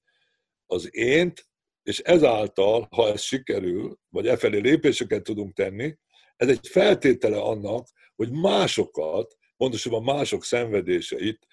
az 0.70 0.94
ént, 0.94 1.46
és 1.82 1.98
ezáltal, 1.98 2.88
ha 2.90 3.08
ez 3.08 3.20
sikerül, 3.20 3.98
vagy 4.08 4.26
e 4.26 4.37
felé 4.37 4.58
lépéseket 4.58 5.22
tudunk 5.22 5.54
tenni, 5.54 5.96
ez 6.37 6.48
egy 6.48 6.66
feltétele 6.66 7.40
annak, 7.40 7.88
hogy 8.16 8.30
másokat, 8.30 9.37
pontosabban 9.56 10.02
mások 10.02 10.44
szenvedéseit 10.44 11.46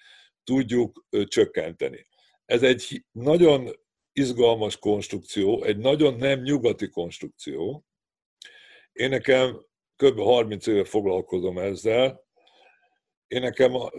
tudjuk 0.44 1.06
csökkenteni. 1.24 2.06
Ez 2.44 2.62
egy 2.62 3.04
nagyon 3.12 3.70
izgalmas 4.12 4.78
konstrukció, 4.78 5.62
egy 5.62 5.76
nagyon 5.76 6.14
nem 6.14 6.40
nyugati 6.40 6.88
konstrukció. 6.88 7.84
Én 8.92 9.08
nekem 9.08 9.66
kb. 9.96 10.18
30 10.18 10.66
éve 10.66 10.84
foglalkozom 10.84 11.58
ezzel, 11.58 12.25
én 13.26 13.40
nekem 13.40 13.74
a, 13.74 13.90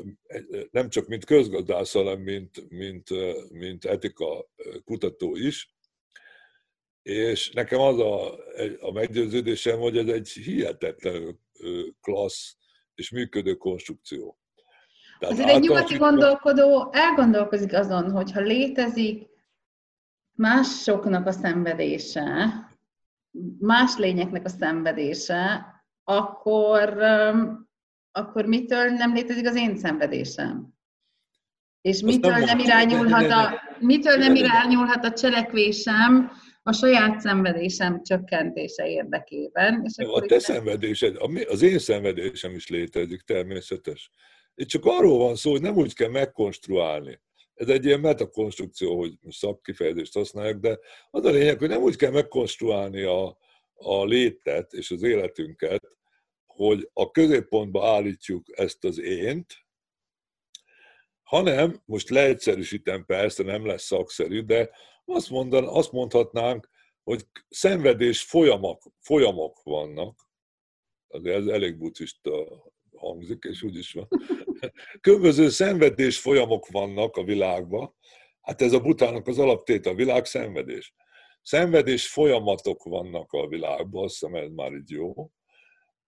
nem 0.72 0.90
csak 0.90 1.08
mint 1.08 1.26
közgazdász, 1.26 1.94
hanem 1.94 2.20
mint, 2.20 2.70
mint, 2.70 3.10
mint 3.52 3.86
etika 3.86 4.50
kutató 4.84 5.36
is, 5.36 5.76
és 7.02 7.52
nekem 7.52 7.80
az 7.80 8.00
a, 8.00 8.34
a 8.80 8.92
meggyőződésem, 8.92 9.80
hogy 9.80 9.98
ez 9.98 10.08
egy 10.08 10.30
hihetetlen 10.30 11.40
klassz 12.02 12.56
és 12.96 13.12
működő 13.12 13.56
konstrukció. 13.56 14.38
Tehát 15.20 15.34
Azért 15.34 15.50
egy 15.50 15.60
nyugati 15.60 15.98
gondolkodó 15.98 16.90
elgondolkozik 16.92 17.74
azon, 17.74 18.12
hogy 18.12 18.32
ha 18.32 18.40
létezik 18.40 19.28
másoknak 20.32 21.26
a 21.28 21.32
szenvedése, 21.32 22.26
más 23.60 23.98
lényeknek 23.98 24.46
a 24.46 24.50
szenvedése, 24.50 25.66
akkor 26.04 26.98
akkor 28.18 28.46
mitől 28.46 28.90
nem 28.90 29.14
létezik 29.14 29.48
az 29.48 29.56
én 29.56 29.78
szenvedésem? 29.78 30.76
És 31.82 32.02
mitől 32.02 32.32
nem, 32.32 32.42
nem 32.42 32.60
irányulhat 32.60 33.32
a, 33.32 33.62
mitől 33.80 34.16
nem 34.16 34.36
irányulhat 34.36 35.06
a 35.06 35.14
cselekvésem 35.14 36.32
a 36.64 36.74
saját 36.74 37.20
szenvedésem 37.20 38.04
csökkentése 38.04 38.88
érdekében? 38.88 39.82
És 39.86 40.06
akkor 40.06 40.24
a 40.24 40.26
te 40.26 40.40
szenvedésed, 40.40 41.16
az 41.48 41.62
én 41.62 41.80
szenvedésem 41.80 42.56
is 42.56 42.68
létezik, 42.68 43.22
természetes. 43.22 44.12
Itt 44.56 44.68
csak 44.68 44.86
arról 44.86 45.18
van 45.18 45.36
szó, 45.36 45.52
hogy 45.52 45.62
nem 45.62 45.76
úgy 45.76 45.94
kell 45.94 46.10
megkonstruálni. 46.10 47.20
Ez 47.54 47.68
egy 47.68 47.86
ilyen 47.86 48.00
metakonstrukció, 48.00 48.98
hogy 48.98 49.14
szakkifejezést 49.30 50.14
használják, 50.14 50.58
de 50.58 50.80
az 51.12 51.26
a 51.26 51.30
lényeg, 51.30 51.60
hogy 51.60 51.70
nem 51.70 51.82
úgy 51.82 51.96
kell 51.96 52.12
megkonstruálni 52.12 53.02
a, 53.02 53.38
a 53.74 54.06
létet 54.06 54.74
és 54.74 54.92
az 54.92 55.04
életünket, 55.04 55.97
hogy 56.58 56.90
a 56.94 57.12
középpontba 57.12 57.88
állítjuk 57.88 58.60
ezt 58.60 58.84
az 58.84 59.00
ént, 59.00 59.66
hanem, 61.24 61.82
most 61.86 62.10
leegyszerűsítem 62.10 63.06
persze, 63.06 63.44
nem 63.44 63.66
lesz 63.66 63.84
szakszerű, 63.84 64.42
de 64.42 64.70
azt, 65.06 65.30
mondan, 65.30 65.68
azt 65.68 65.92
mondhatnánk, 65.92 66.70
hogy 67.04 67.24
szenvedés 67.50 68.22
folyamok, 68.22 68.84
folyamok 69.00 69.64
vannak, 69.64 70.30
azért 71.08 71.38
ez 71.38 71.46
elég 71.46 71.78
buddhista 71.78 72.64
hangzik, 72.96 73.44
és 73.50 73.64
úgy 73.64 73.76
is 73.76 73.94
van. 73.94 74.08
Különböző 75.02 75.50
szenvedés 75.50 76.20
folyamok 76.20 76.68
vannak 76.68 77.16
a 77.16 77.24
világban. 77.24 77.96
Hát 78.42 78.62
ez 78.62 78.74
a 78.74 78.80
butának 78.80 79.28
az 79.28 79.40
alaptét, 79.40 79.86
a 79.86 79.94
világ 79.94 80.26
szenvedés. 80.26 80.94
Szenvedés 81.42 82.08
folyamatok 82.08 82.84
vannak 82.84 83.32
a 83.32 83.48
világban, 83.48 84.04
azt 84.04 84.20
hiszem 84.20 84.36
ez 84.36 84.50
már 84.50 84.74
így 84.74 84.90
jó 84.90 85.32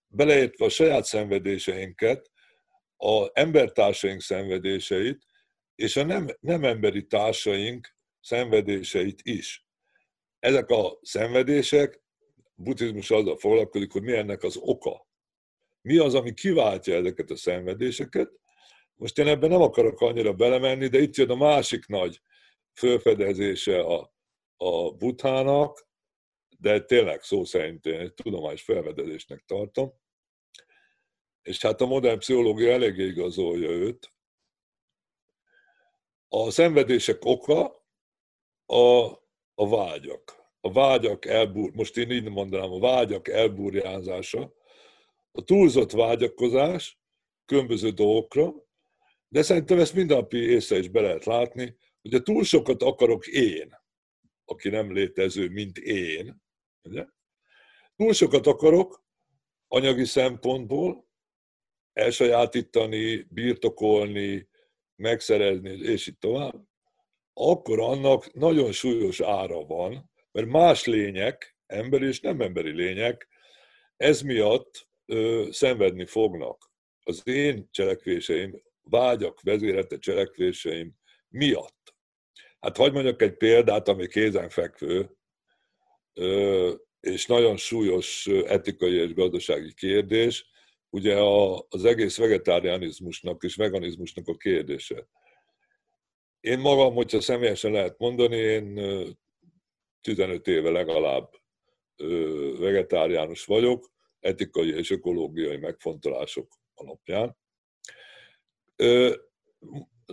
beleértve 0.09 0.65
a 0.65 0.69
saját 0.69 1.05
szenvedéseinket, 1.05 2.31
a 2.97 3.29
embertársaink 3.33 4.21
szenvedéseit, 4.21 5.25
és 5.75 5.95
a 5.95 6.03
nem, 6.03 6.27
nem 6.39 6.63
emberi 6.63 7.05
társaink 7.05 7.95
szenvedéseit 8.21 9.19
is. 9.23 9.65
Ezek 10.39 10.69
a 10.69 10.99
szenvedések 11.01 12.01
buddhizmus 12.55 13.11
azzal 13.11 13.37
foglalkozik, 13.37 13.91
hogy 13.91 14.01
mi 14.01 14.13
ennek 14.13 14.43
az 14.43 14.57
oka. 14.57 15.07
Mi 15.81 15.97
az, 15.97 16.15
ami 16.15 16.33
kiváltja 16.33 16.95
ezeket 16.95 17.29
a 17.29 17.35
szenvedéseket. 17.35 18.31
Most 18.95 19.17
én 19.17 19.27
ebben 19.27 19.49
nem 19.49 19.61
akarok 19.61 20.01
annyira 20.01 20.33
belemenni, 20.33 20.87
de 20.87 20.99
itt 20.99 21.15
jön 21.15 21.29
a 21.29 21.35
másik 21.35 21.85
nagy 21.85 22.21
felfedezése 22.73 23.79
a, 23.79 24.13
a 24.57 24.91
buthának, 24.91 25.87
de 26.57 26.81
tényleg 26.81 27.21
szó 27.21 27.43
szerint 27.43 27.85
én 27.85 27.99
egy 27.99 28.13
tudományos 28.13 28.61
felfedezésnek 28.61 29.43
tartom. 29.45 29.93
És 31.49 31.61
hát 31.61 31.81
a 31.81 31.85
modern 31.85 32.19
pszichológia 32.19 32.71
eléggé 32.71 33.05
igazolja 33.05 33.69
őt. 33.69 34.13
A 36.27 36.51
szenvedések 36.51 37.25
oka 37.25 37.85
a, 38.65 39.05
a 39.55 39.69
vágyak 39.69 40.39
a 40.61 40.71
vágyak 40.71 41.25
elbúr, 41.25 41.71
most 41.73 41.97
én 41.97 42.11
így 42.11 42.29
mondanám, 42.29 42.71
a 42.71 42.79
vágyak 42.79 43.27
elbúrjázása, 43.27 44.53
a 45.31 45.43
túlzott 45.43 45.91
vágyakozás 45.91 46.99
különböző 47.45 47.89
dolgokra, 47.89 48.53
de 49.27 49.41
szerintem 49.41 49.79
ezt 49.79 49.93
mindennapi 49.93 50.37
észre 50.37 50.77
is 50.77 50.89
be 50.89 51.01
lehet 51.01 51.25
látni, 51.25 51.77
hogy 52.01 52.13
a 52.13 52.21
túl 52.21 52.43
sokat 52.43 52.81
akarok 52.81 53.27
én, 53.27 53.77
aki 54.45 54.69
nem 54.69 54.93
létező, 54.93 55.49
mint 55.49 55.77
én, 55.77 56.41
ugye? 56.83 57.05
túl 57.95 58.13
sokat 58.13 58.47
akarok 58.47 59.03
anyagi 59.67 60.05
szempontból 60.05 61.08
elsajátítani, 61.99 63.25
birtokolni, 63.29 64.49
megszerezni, 64.95 65.69
és 65.69 66.07
így 66.07 66.17
tovább, 66.17 66.67
akkor 67.33 67.79
annak 67.79 68.33
nagyon 68.33 68.71
súlyos 68.71 69.19
ára 69.19 69.65
van, 69.65 70.11
mert 70.31 70.47
más 70.47 70.85
lények, 70.85 71.57
emberi 71.65 72.07
és 72.07 72.19
nem 72.19 72.41
emberi 72.41 72.71
lények, 72.71 73.27
ez 73.97 74.21
miatt 74.21 74.87
ö, 75.05 75.47
szenvedni 75.51 76.05
fognak. 76.05 76.71
Az 77.03 77.21
én 77.27 77.67
cselekvéseim, 77.71 78.63
vágyak 78.81 79.41
vezérete 79.41 79.97
cselekvéseim 79.97 80.93
miatt. 81.29 81.95
Hát 82.59 82.77
hagyd 82.77 82.93
mondjak 82.93 83.21
egy 83.21 83.37
példát, 83.37 83.87
ami 83.87 84.07
kézenfekvő, 84.07 85.17
ö, 86.13 86.73
és 86.99 87.25
nagyon 87.25 87.57
súlyos 87.57 88.27
etikai 88.27 88.93
és 88.93 89.13
gazdasági 89.13 89.73
kérdés, 89.73 90.45
ugye 90.89 91.15
az 91.69 91.85
egész 91.85 92.17
vegetárianizmusnak 92.17 93.43
és 93.43 93.55
veganizmusnak 93.55 94.27
a 94.27 94.35
kérdése. 94.35 95.07
Én 96.39 96.59
magam, 96.59 96.93
hogyha 96.93 97.21
személyesen 97.21 97.71
lehet 97.71 97.97
mondani, 97.97 98.35
én 98.35 98.79
15 100.01 100.47
éve 100.47 100.69
legalább 100.69 101.29
vegetáriánus 102.59 103.45
vagyok, 103.45 103.91
etikai 104.19 104.75
és 104.75 104.89
ökológiai 104.89 105.57
megfontolások 105.57 106.53
alapján. 106.73 107.37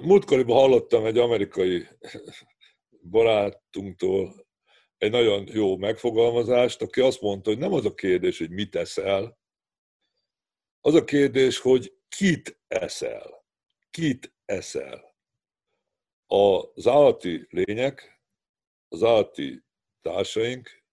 Múltkoriban 0.00 0.56
hallottam 0.56 1.06
egy 1.06 1.18
amerikai 1.18 1.86
barátunktól 3.10 4.46
egy 4.98 5.10
nagyon 5.10 5.48
jó 5.52 5.76
megfogalmazást, 5.76 6.82
aki 6.82 7.00
azt 7.00 7.20
mondta, 7.20 7.50
hogy 7.50 7.58
nem 7.58 7.72
az 7.72 7.84
a 7.84 7.94
kérdés, 7.94 8.38
hogy 8.38 8.50
mit 8.50 8.76
eszel, 8.76 9.38
az 10.86 10.94
a 10.94 11.04
kérdés, 11.04 11.58
hogy 11.58 11.96
kit 12.08 12.58
eszel. 12.68 13.44
Kit 13.90 14.32
eszel. 14.44 15.14
Az 16.26 16.86
állati 16.86 17.46
lények, 17.50 18.20
az 18.88 19.02
állati 19.02 19.62
társaink, 20.02 20.84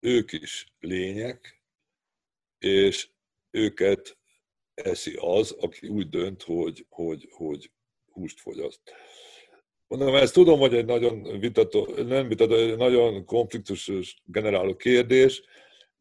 ők 0.00 0.32
is 0.32 0.72
lények, 0.78 1.62
és 2.58 3.10
őket 3.50 4.18
eszi 4.74 5.16
az, 5.20 5.50
aki 5.50 5.88
úgy 5.88 6.08
dönt, 6.08 6.42
hogy, 6.42 6.86
hogy, 6.88 7.28
hogy 7.30 7.70
húst 8.12 8.40
fogyaszt. 8.40 8.80
Mondom, 9.86 10.14
ezt 10.14 10.34
tudom, 10.34 10.58
hogy 10.58 10.74
egy 10.74 10.84
nagyon 10.86 11.38
vitató, 11.40 11.86
nem 11.96 12.28
vitató, 12.28 12.54
egy 12.54 12.76
nagyon 12.76 13.24
konfliktusos 13.24 14.22
generáló 14.24 14.76
kérdés, 14.76 15.42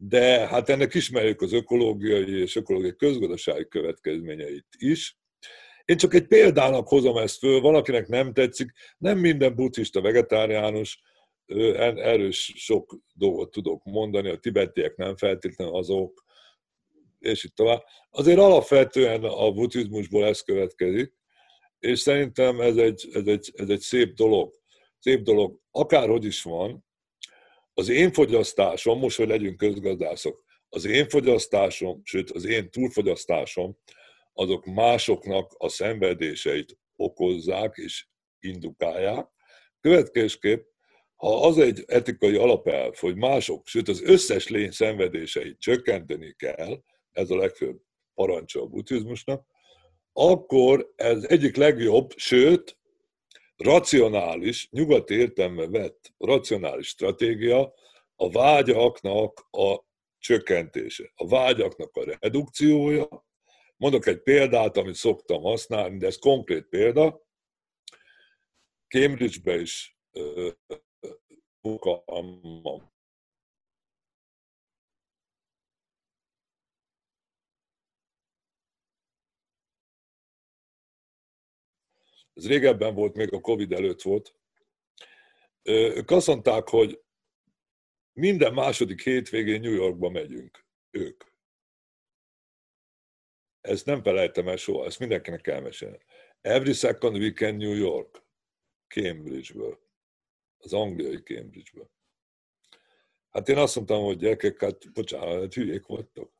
de 0.04 0.48
hát 0.48 0.70
ennek 0.70 0.94
ismerjük 0.94 1.42
az 1.42 1.54
ökológiai 1.54 2.42
és 2.42 2.56
ökológiai 2.56 2.96
közgazdasági 2.96 3.68
következményeit 3.68 4.68
is. 4.78 5.18
Én 5.86 5.98
csak 5.98 6.14
egy 6.14 6.28
példának 6.28 6.88
hozom 6.88 7.18
ezt 7.18 7.38
föl, 7.38 7.62
valakinek 7.62 8.08
nem 8.08 8.34
tetszik, 8.34 8.72
nem 8.98 9.18
minden 9.18 9.56
buddhista 9.56 10.02
vegetáriánus, 10.02 11.02
erős 11.46 12.54
sok 12.56 13.00
dolgot 13.14 13.52
tudok 13.52 13.84
mondani, 13.84 14.30
a 14.30 14.38
tibetiek 14.38 14.96
nem 14.96 15.16
feltétlenül 15.16 15.76
azok, 15.76 16.26
és 17.20 17.44
itt 17.44 17.56
tovább. 17.56 17.84
Azért 18.10 18.40
alapvetően 18.40 19.24
a 19.24 19.52
buddhizmusból 19.52 20.26
ez 20.26 20.42
következik, 20.42 21.14
és 21.80 22.00
szerintem 22.00 22.62
ez 22.62 22.78
egy, 22.78 23.10
ez 23.14 23.26
egy, 23.26 23.52
ez 23.56 23.70
egy 23.70 23.80
szép 23.80 24.14
dolog. 24.14 24.54
Szép 25.00 25.22
dolog, 25.22 25.60
akárhogy 25.72 26.26
is 26.26 26.44
van, 26.44 26.86
az 27.74 27.90
én 27.90 28.12
fogyasztásom, 28.12 29.00
most, 29.00 29.18
hogy 29.18 29.28
legyünk 29.28 29.58
közgazdászok, 29.58 30.44
az 30.70 30.86
én 30.86 31.10
fogyasztásom, 31.10 32.02
sőt 32.04 32.32
az 32.32 32.46
én 32.46 32.70
túlfogyasztásom, 32.70 33.78
azok 34.34 34.66
másoknak 34.66 35.52
a 35.58 35.70
szenvedéseit 35.70 36.78
okozzák 36.96 37.76
és 37.76 38.08
indukálják. 38.40 39.28
Következésképp 39.80 40.72
ha 41.22 41.48
az 41.48 41.58
egy 41.58 41.84
etikai 41.88 42.36
alapelv, 42.36 42.96
hogy 42.96 43.16
mások, 43.16 43.68
sőt 43.68 43.88
az 43.88 44.02
összes 44.02 44.48
lény 44.48 44.72
szenvedéseit 44.72 45.60
csökkenteni 45.60 46.34
kell, 46.38 46.84
ez 47.12 47.30
a 47.30 47.36
legfőbb 47.36 47.82
parancsa 48.14 48.62
a 48.62 48.66
buddhizmusnak, 48.66 49.46
akkor 50.14 50.92
ez 50.96 51.24
egyik 51.24 51.56
legjobb, 51.56 52.14
sőt, 52.16 52.78
racionális, 53.63 54.67
nyugat 54.71 55.10
értelme 55.10 55.67
vett 55.67 56.13
racionális 56.17 56.88
stratégia 56.88 57.74
a 58.15 58.30
vágyaknak 58.30 59.47
a 59.52 59.84
csökkentése, 60.17 61.12
a 61.15 61.28
vágyaknak 61.28 61.95
a 61.95 62.17
redukciója. 62.19 63.26
Mondok 63.78 64.06
egy 64.06 64.21
példát, 64.21 64.78
amit 64.78 64.95
szoktam 64.95 65.41
használni, 65.41 65.97
de 65.97 66.06
ez 66.06 66.17
konkrét 66.17 66.65
példa. 66.65 67.21
Cambridge-be 68.88 69.60
is 69.60 69.97
fogalmam. 71.62 72.91
Ez 82.42 82.48
régebben 82.48 82.96
volt, 82.96 83.16
még 83.16 83.34
a 83.34 83.40
Covid 83.40 83.72
előtt 83.72 84.02
volt. 84.02 84.36
Ők 85.64 86.12
azt 86.12 86.28
mondták, 86.28 86.68
hogy 86.68 87.02
minden 88.14 88.54
második 88.54 89.02
hétvégén 89.04 89.62
New 89.62 89.74
Yorkba 89.74 90.10
megyünk. 90.10 90.66
Ők. 90.90 91.24
Ezt 93.62 93.86
nem 93.86 94.04
felejtem 94.04 94.48
el 94.48 94.56
soha, 94.56 94.86
ezt 94.86 95.00
mindenkinek 95.00 95.48
elmesélni. 95.48 95.98
Every 96.42 96.74
second 96.74 97.16
weekend 97.16 97.58
New 97.58 97.76
York, 97.76 98.24
Cambridge-ből 98.88 99.80
az 100.58 100.74
angliai 100.74 101.22
Cambridge-ből. 101.22 101.92
Hát 103.30 103.50
én 103.50 103.58
azt 103.58 103.76
mondtam, 103.76 104.04
hogy 104.04 104.18
gyerekek, 104.18 104.62
hát 104.62 104.92
bocsánat, 104.92 105.42
hát 105.42 105.54
hülyék 105.54 105.86
voltak. 105.86 106.32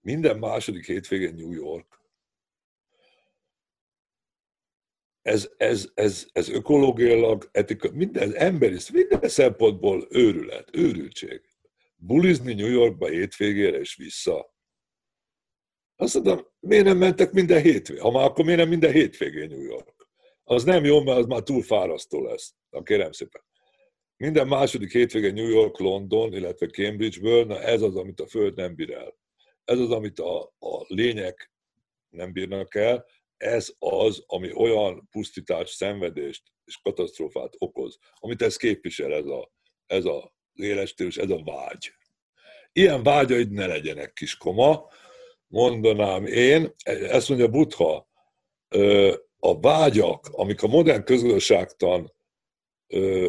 Minden 0.00 0.38
második 0.38 0.86
hétvégén 0.86 1.34
New 1.34 1.52
York. 1.52 2.02
Ez, 5.24 5.50
ez, 5.56 5.88
ez, 5.94 6.26
ez 6.32 6.48
ökológiailag, 6.48 7.48
etika, 7.52 7.90
minden 7.92 8.34
emberi, 8.34 8.76
minden 8.92 9.28
szempontból 9.28 10.06
őrület, 10.10 10.68
őrültség. 10.72 11.40
Bulizni 11.96 12.54
New 12.54 12.70
Yorkba 12.70 13.08
hétvégére 13.08 13.78
és 13.78 13.96
vissza. 13.96 14.54
Azt 15.96 16.14
mondom, 16.14 16.46
miért 16.60 16.84
nem 16.84 16.98
mentek 16.98 17.32
minden 17.32 17.62
hétvégén? 17.62 18.02
Ha 18.02 18.10
már 18.10 18.24
akkor 18.24 18.44
miért 18.44 18.60
nem 18.60 18.68
minden 18.68 18.92
hétvégén 18.92 19.48
New 19.48 19.62
York? 19.62 19.94
az 20.44 20.64
nem 20.64 20.84
jó, 20.84 21.02
mert 21.02 21.18
az 21.18 21.26
már 21.26 21.42
túl 21.42 21.62
fárasztó 21.62 22.22
lesz. 22.22 22.54
Na 22.70 22.82
kérem 22.82 23.12
szépen. 23.12 23.42
Minden 24.16 24.46
második 24.46 24.92
hétvége 24.92 25.32
New 25.32 25.48
York, 25.48 25.78
London, 25.78 26.32
illetve 26.32 26.66
Cambridge-ből, 26.66 27.44
na 27.44 27.60
ez 27.60 27.82
az, 27.82 27.96
amit 27.96 28.20
a 28.20 28.26
Föld 28.26 28.54
nem 28.54 28.74
bír 28.74 28.92
el. 28.92 29.14
Ez 29.64 29.78
az, 29.78 29.90
amit 29.90 30.18
a, 30.18 30.42
a 30.58 30.84
lények 30.86 31.52
nem 32.08 32.32
bírnak 32.32 32.74
el, 32.74 33.06
ez 33.44 33.72
az, 33.78 34.22
ami 34.26 34.52
olyan 34.52 35.08
pusztítás, 35.10 35.70
szenvedést 35.70 36.42
és 36.64 36.78
katasztrófát 36.82 37.54
okoz, 37.58 37.98
amit 38.14 38.42
ez 38.42 38.56
képvisel, 38.56 39.14
ez 39.14 39.26
a, 39.26 39.52
ez 39.86 40.04
a 40.04 40.34
élestílus, 40.52 41.16
ez 41.16 41.30
a 41.30 41.42
vágy. 41.44 41.92
Ilyen 42.72 43.02
vágyaid 43.02 43.50
ne 43.50 43.66
legyenek, 43.66 44.12
kiskoma, 44.12 44.88
mondanám 45.46 46.26
én, 46.26 46.74
ezt 46.84 47.28
mondja 47.28 47.48
Buddha, 47.48 48.08
a 49.38 49.60
vágyak, 49.60 50.28
amik 50.30 50.62
a 50.62 50.66
modern 50.66 51.04
közgazdaságtan 51.04 52.12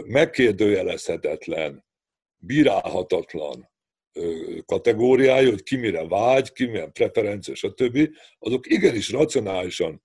megkérdőjelezhetetlen 0.05 1.85
bírálhatatlan 2.37 3.69
kategóriája, 4.65 5.49
hogy 5.49 5.63
ki 5.63 5.75
mire 5.75 6.07
vágy, 6.07 6.51
ki 6.51 6.65
milyen 6.65 6.91
preferencia, 6.91 7.55
stb., 7.55 8.09
azok 8.39 8.67
igenis 8.67 9.11
racionálisan 9.11 10.04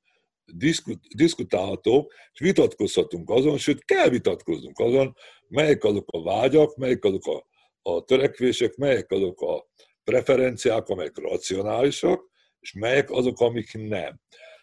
diszkutálhatók, 1.17 2.13
és 2.33 2.41
vitatkozhatunk 2.41 3.31
azon, 3.31 3.59
sőt 3.59 3.85
kell 3.85 4.09
vitatkoznunk 4.09 4.79
azon, 4.79 5.17
melyek 5.49 5.85
azok 5.85 6.05
a 6.07 6.23
vágyak, 6.23 6.77
melyek 6.77 7.05
azok 7.05 7.27
a, 7.27 7.47
a 7.83 8.05
törekvések, 8.05 8.77
melyek 8.77 9.11
azok 9.11 9.41
a 9.41 9.69
preferenciák, 10.05 10.89
amelyek 10.89 11.19
racionálisak, 11.19 12.31
és 12.61 12.73
melyek 12.73 13.11
azok, 13.11 13.41
amik 13.41 13.73
nem. 13.73 14.21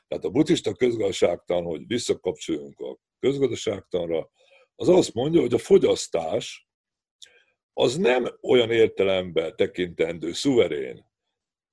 Tehát 0.07 0.23
a 0.23 0.29
buddhista 0.29 0.73
közgazdaságtan, 0.73 1.63
hogy 1.63 1.87
visszakapcsoljunk 1.87 2.79
a 2.79 2.97
közgazdaságtanra, 3.19 4.29
az 4.75 4.89
azt 4.89 5.13
mondja, 5.13 5.41
hogy 5.41 5.53
a 5.53 5.57
fogyasztás 5.57 6.67
az 7.73 7.97
nem 7.97 8.27
olyan 8.41 8.71
értelemben 8.71 9.55
tekintendő 9.55 10.33
szuverén 10.33 11.05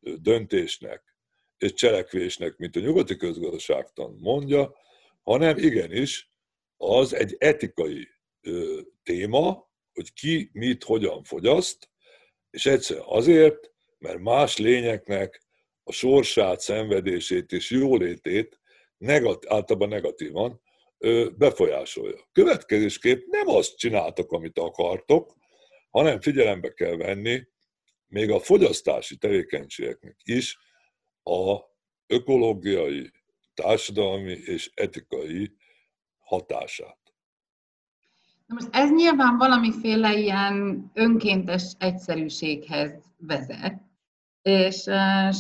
döntésnek 0.00 1.13
és 1.58 1.72
cselekvésnek, 1.72 2.56
mint 2.56 2.76
a 2.76 2.80
nyugati 2.80 3.16
közgazdaságtan 3.16 4.16
mondja, 4.20 4.76
hanem 5.22 5.58
igenis 5.58 6.30
az 6.76 7.14
egy 7.14 7.36
etikai 7.38 8.08
téma, 9.02 9.70
hogy 9.92 10.12
ki 10.12 10.50
mit, 10.52 10.84
hogyan 10.84 11.24
fogyaszt, 11.24 11.88
és 12.50 12.66
egyszer 12.66 13.02
azért, 13.06 13.72
mert 13.98 14.18
más 14.18 14.56
lényeknek 14.56 15.42
a 15.84 15.92
sorsát, 15.92 16.60
szenvedését 16.60 17.52
és 17.52 17.70
jólétét 17.70 18.60
negat, 18.96 19.46
általában 19.48 19.88
negatívan 19.88 20.60
befolyásolja. 21.36 22.28
Következésképp 22.32 23.26
nem 23.26 23.48
azt 23.48 23.76
csináltok, 23.76 24.32
amit 24.32 24.58
akartok, 24.58 25.36
hanem 25.90 26.20
figyelembe 26.20 26.72
kell 26.72 26.96
venni 26.96 27.46
még 28.06 28.30
a 28.30 28.40
fogyasztási 28.40 29.16
tevékenységeknek 29.16 30.16
is 30.24 30.58
a 31.24 31.58
ökológiai, 32.06 33.12
társadalmi 33.54 34.32
és 34.32 34.72
etikai 34.74 35.56
hatását. 36.20 36.98
Na 38.46 38.54
most 38.54 38.68
ez 38.72 38.90
nyilván 38.90 39.36
valamiféle 39.36 40.14
ilyen 40.14 40.90
önkéntes 40.94 41.72
egyszerűséghez 41.78 42.92
vezet, 43.16 43.82
és 44.42 44.82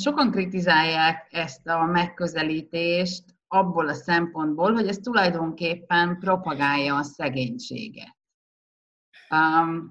sokan 0.02 0.30
kritizálják 0.30 1.28
ezt 1.30 1.66
a 1.66 1.84
megközelítést 1.84 3.24
abból 3.48 3.88
a 3.88 3.94
szempontból, 3.94 4.72
hogy 4.72 4.88
ez 4.88 4.96
tulajdonképpen 4.96 6.18
propagálja 6.18 6.96
a 6.96 7.02
szegénységet. 7.02 8.16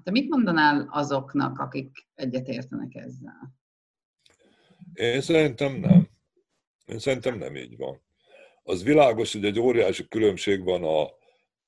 Te 0.02 0.10
mit 0.10 0.28
mondanál 0.28 0.88
azoknak, 0.90 1.58
akik 1.58 2.06
egyetértenek 2.14 2.94
ezzel? 2.94 3.54
Én 4.94 5.20
szerintem 5.20 5.74
nem. 5.74 6.08
Én 6.86 6.98
szerintem 6.98 7.38
nem 7.38 7.56
így 7.56 7.76
van. 7.76 8.02
Az 8.62 8.82
világos, 8.82 9.32
hogy 9.32 9.44
egy 9.44 9.60
óriási 9.60 10.08
különbség 10.08 10.62
van 10.62 10.82
a, 10.84 11.02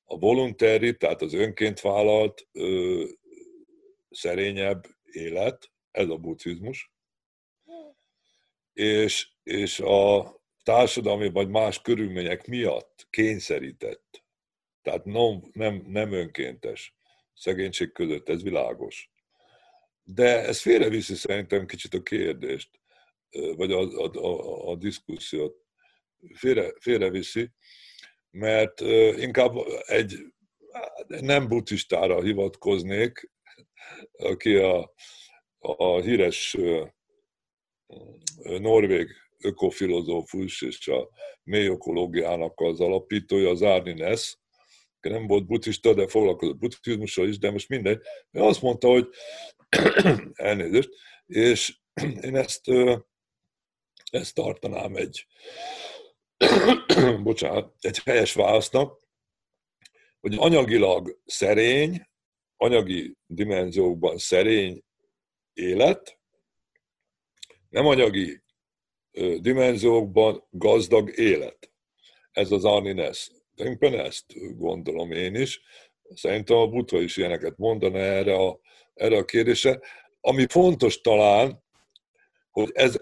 a 0.05 0.19
voluntary, 0.19 0.97
tehát 0.97 1.23
az 1.23 1.35
önként 1.35 1.81
vállalt 1.81 2.49
ö, 2.53 3.05
szerényebb 4.11 4.87
élet, 5.05 5.71
ez 5.91 6.09
a 6.09 6.17
buddhizmus, 6.17 6.93
és, 8.73 9.29
és 9.43 9.81
a 9.81 10.35
társadalmi 10.63 11.31
vagy 11.31 11.49
más 11.49 11.81
körülmények 11.81 12.47
miatt 12.47 13.07
kényszerített, 13.11 14.25
tehát 14.83 15.05
nem, 15.05 15.43
nem, 15.53 15.85
nem 15.87 16.13
önkéntes 16.13 16.97
szegénység 17.35 17.93
között, 17.93 18.29
ez 18.29 18.43
világos. 18.43 19.11
De 20.03 20.45
ez 20.45 20.61
félreviszi 20.61 21.15
szerintem 21.15 21.67
kicsit 21.67 21.95
a 21.95 22.03
kérdést, 22.03 22.81
vagy 23.57 23.73
a, 23.73 23.81
a, 23.81 24.11
a, 24.15 24.71
a 24.71 24.77
diszkusziót. 24.77 25.65
Félre, 26.35 26.73
félreviszi, 26.81 27.51
mert 28.31 28.81
inkább 29.17 29.55
egy 29.87 30.19
nem 31.07 31.49
buddhistára 31.49 32.23
hivatkoznék, 32.23 33.31
aki 34.13 34.55
a, 34.55 34.95
a 35.59 36.01
híres 36.01 36.57
norvég 38.59 39.09
ökofilozófus 39.39 40.63
és 40.63 40.89
a 40.89 41.09
mély 41.43 41.67
ökológiának 41.67 42.61
az 42.61 42.81
alapítója, 42.81 43.51
az 43.51 43.63
Árni 43.63 43.93
Ness, 43.93 44.37
nem 45.01 45.27
volt 45.27 45.47
buddhista, 45.47 45.95
de 45.95 46.09
foglalkozott 46.09 46.59
buddhizmussal 46.59 47.29
is, 47.29 47.39
de 47.39 47.51
most 47.51 47.69
mindegy. 47.69 48.01
Ő 48.31 48.41
azt 48.41 48.63
mondta, 48.63 48.89
hogy 48.89 49.09
elnézést, 50.35 50.89
és 51.27 51.79
én 52.21 52.37
ezt, 52.37 52.67
ezt 54.11 54.35
tartanám 54.35 54.97
egy, 54.97 55.27
bocsánat, 57.23 57.75
egy 57.81 57.99
helyes 57.99 58.33
válasznak, 58.35 59.05
hogy 60.21 60.35
anyagilag 60.39 61.21
szerény, 61.25 62.07
anyagi 62.57 63.17
dimenziókban 63.27 64.19
szerény 64.19 64.83
élet, 65.53 66.19
nem 67.69 67.87
anyagi 67.87 68.43
dimenziókban 69.41 70.47
gazdag 70.51 71.19
élet. 71.19 71.71
Ez 72.31 72.51
az 72.51 72.65
Arnines. 72.65 73.31
Tulajdonképpen 73.55 74.05
ezt 74.05 74.57
gondolom 74.57 75.13
én 75.13 75.35
is. 75.35 75.61
Szerintem 76.15 76.57
a 76.57 76.67
Buddha 76.67 77.01
is 77.01 77.17
ilyeneket 77.17 77.57
mondana 77.57 77.99
erre 77.99 78.35
a, 78.35 78.61
erre 78.95 79.17
a 79.17 79.25
kérdésre. 79.25 79.81
Ami 80.21 80.47
fontos 80.49 81.01
talán, 81.01 81.65
hogy 82.51 82.71
ez, 82.75 82.97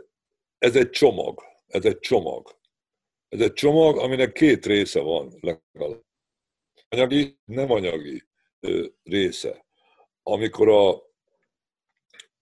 ez 0.64 0.76
egy 0.76 0.90
csomag. 0.90 1.42
Ez 1.66 1.84
egy 1.84 1.98
csomag. 1.98 2.58
Ez 3.28 3.40
egy 3.40 3.52
csomag, 3.52 3.98
aminek 3.98 4.32
két 4.32 4.66
része 4.66 5.00
van 5.00 5.38
legalább. 5.40 6.04
Anyagi, 6.88 7.38
nem 7.44 7.70
anyagi 7.70 8.22
része. 9.02 9.66
Amikor 10.22 10.68
a, 10.68 10.90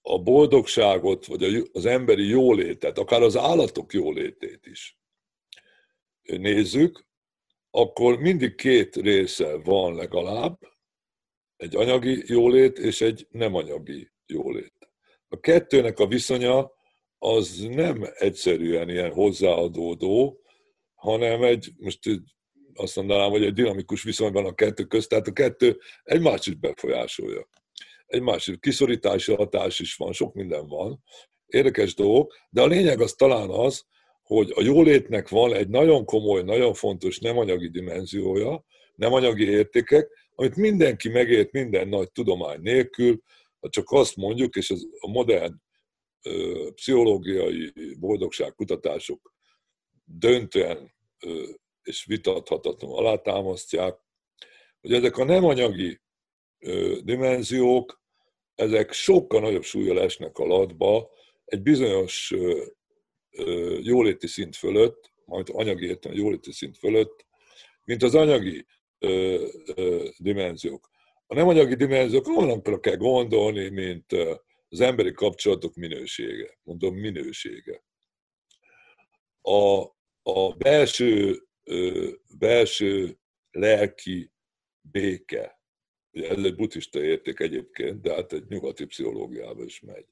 a 0.00 0.22
boldogságot, 0.22 1.26
vagy 1.26 1.70
az 1.72 1.86
emberi 1.86 2.28
jólétet, 2.28 2.98
akár 2.98 3.22
az 3.22 3.36
állatok 3.36 3.92
jólétét 3.92 4.66
is 4.66 4.98
nézzük, 6.22 7.06
akkor 7.70 8.18
mindig 8.18 8.54
két 8.54 8.96
része 8.96 9.56
van 9.56 9.94
legalább, 9.94 10.58
egy 11.56 11.76
anyagi 11.76 12.22
jólét 12.26 12.78
és 12.78 13.00
egy 13.00 13.26
nem 13.30 13.54
anyagi 13.54 14.12
jólét. 14.26 14.90
A 15.28 15.40
kettőnek 15.40 15.98
a 15.98 16.06
viszonya 16.06 16.80
az 17.24 17.66
nem 17.70 18.08
egyszerűen 18.14 18.88
ilyen 18.88 19.12
hozzáadódó, 19.12 20.40
hanem 20.94 21.42
egy, 21.42 21.72
most 21.78 21.98
azt 22.74 22.96
mondanám, 22.96 23.30
hogy 23.30 23.44
egy 23.44 23.52
dinamikus 23.52 24.02
viszonyban 24.02 24.44
a 24.44 24.54
kettő 24.54 24.84
közt, 24.84 25.08
tehát 25.08 25.26
a 25.26 25.32
kettő 25.32 25.78
egymást 26.02 26.46
is 26.46 26.54
befolyásolja. 26.54 27.48
Egy 28.06 28.20
másik 28.20 28.60
kiszorítási 28.60 29.34
hatás 29.34 29.80
is 29.80 29.94
van, 29.94 30.12
sok 30.12 30.34
minden 30.34 30.66
van, 30.66 31.02
érdekes 31.46 31.94
dolgok, 31.94 32.34
de 32.50 32.62
a 32.62 32.66
lényeg 32.66 33.00
az 33.00 33.12
talán 33.12 33.50
az, 33.50 33.84
hogy 34.22 34.52
a 34.54 34.62
jólétnek 34.62 35.28
van 35.28 35.54
egy 35.54 35.68
nagyon 35.68 36.04
komoly, 36.04 36.42
nagyon 36.42 36.74
fontos 36.74 37.18
nem 37.18 37.38
anyagi 37.38 37.68
dimenziója, 37.68 38.64
nem 38.94 39.12
anyagi 39.12 39.48
értékek, 39.48 40.08
amit 40.34 40.56
mindenki 40.56 41.08
megért 41.08 41.52
minden 41.52 41.88
nagy 41.88 42.12
tudomány 42.12 42.60
nélkül, 42.60 43.22
ha 43.60 43.68
csak 43.68 43.90
azt 43.90 44.16
mondjuk, 44.16 44.56
és 44.56 44.70
az 44.70 44.88
a 45.00 45.10
modern 45.10 45.54
pszichológiai 46.74 47.72
boldogságkutatások 47.98 49.34
döntően 50.04 50.94
és 51.82 52.04
vitathatatlanul 52.04 52.96
alátámasztják, 52.96 53.98
hogy 54.80 54.92
ezek 54.92 55.16
a 55.16 55.24
nem 55.24 55.44
anyagi 55.44 56.00
dimenziók 57.02 58.02
ezek 58.54 58.92
sokkal 58.92 59.40
nagyobb 59.40 59.62
súlyjal 59.62 60.00
esnek 60.00 60.38
a 60.38 60.46
latba 60.46 61.10
egy 61.44 61.62
bizonyos 61.62 62.34
jóléti 63.80 64.26
szint 64.26 64.56
fölött, 64.56 65.12
majd 65.24 65.48
anyagi 65.52 65.86
értelme 65.86 66.18
jóléti 66.18 66.52
szint 66.52 66.78
fölött, 66.78 67.26
mint 67.84 68.02
az 68.02 68.14
anyagi 68.14 68.66
dimenziók. 70.18 70.90
A 71.26 71.34
nem 71.34 71.48
anyagi 71.48 71.74
dimenziók 71.74 72.28
olyanokra 72.28 72.80
kell 72.80 72.96
gondolni, 72.96 73.68
mint 73.68 74.06
az 74.72 74.80
emberi 74.80 75.12
kapcsolatok 75.12 75.74
minősége. 75.74 76.58
Mondom, 76.62 76.94
minősége. 76.94 77.84
A, 79.40 79.80
a 80.22 80.54
belső, 80.58 81.42
ö, 81.64 82.10
belső 82.38 83.18
lelki 83.50 84.32
béke, 84.80 85.60
Ugye 86.12 86.28
ez 86.28 86.44
egy 86.44 86.54
buddhista 86.54 87.02
érték 87.02 87.40
egyébként, 87.40 88.00
de 88.00 88.14
hát 88.14 88.32
egy 88.32 88.44
nyugati 88.48 88.84
pszichológiába 88.84 89.64
is 89.64 89.80
megy. 89.80 90.04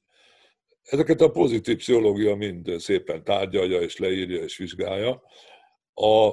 Ezeket 0.83 1.21
a 1.21 1.31
pozitív 1.31 1.77
pszichológia 1.77 2.35
mind 2.35 2.79
szépen 2.79 3.23
tárgyalja 3.23 3.81
és 3.81 3.97
leírja 3.97 4.43
és 4.43 4.57
vizsgálja. 4.57 5.23
A, 5.93 6.27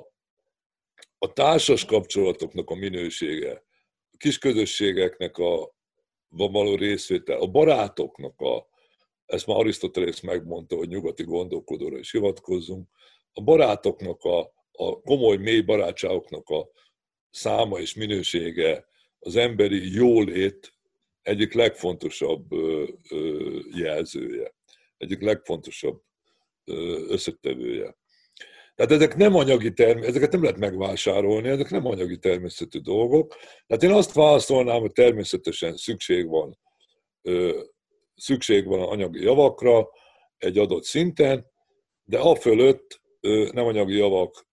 a 1.18 1.32
társas 1.32 1.84
kapcsolatoknak 1.84 2.70
a 2.70 2.74
minősége, 2.74 3.52
a 4.10 4.16
kis 4.16 4.38
közösségeknek 4.38 5.38
a, 6.36 6.50
való 6.50 6.74
részvétel, 6.74 7.40
a 7.40 7.46
barátoknak 7.46 8.40
a, 8.40 8.66
ezt 9.26 9.46
már 9.46 9.56
Arisztotelész 9.56 10.20
megmondta, 10.20 10.76
hogy 10.76 10.88
nyugati 10.88 11.22
gondolkodóra 11.22 11.98
is 11.98 12.10
hivatkozzunk, 12.10 12.88
a 13.32 13.42
barátoknak, 13.42 14.22
a, 14.22 14.38
a 14.72 15.00
komoly, 15.00 15.36
mély 15.36 15.60
barátságoknak 15.60 16.48
a 16.48 16.68
száma 17.30 17.78
és 17.78 17.94
minősége 17.94 18.86
az 19.18 19.36
emberi 19.36 19.94
jólét 19.94 20.72
egyik 21.22 21.52
legfontosabb 21.52 22.46
jelzője, 23.74 24.54
egyik 24.96 25.20
legfontosabb 25.20 26.02
összetevője. 27.08 27.96
Tehát 28.78 28.92
ezek 28.92 29.16
nem 29.16 29.34
anyagi 29.34 29.72
term, 29.72 30.02
ezeket 30.02 30.32
nem 30.32 30.42
lehet 30.42 30.58
megvásárolni, 30.58 31.48
ezek 31.48 31.70
nem 31.70 31.86
anyagi 31.86 32.18
természetű 32.18 32.78
dolgok. 32.78 33.36
Tehát 33.66 33.82
én 33.82 33.90
azt 33.90 34.12
válaszolnám, 34.12 34.80
hogy 34.80 34.92
természetesen 34.92 35.76
szükség 35.76 36.28
van, 36.28 36.58
szükség 38.14 38.66
van 38.66 38.80
anyagi 38.80 39.22
javakra 39.22 39.88
egy 40.36 40.58
adott 40.58 40.84
szinten, 40.84 41.46
de 42.04 42.18
a 42.18 42.34
fölött 42.34 43.00
nem 43.52 43.66
anyagi 43.66 43.96
javak 43.96 44.46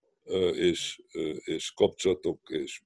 és, 0.53 1.01
és 1.43 1.71
kapcsolatok 1.75 2.39
és, 2.49 2.81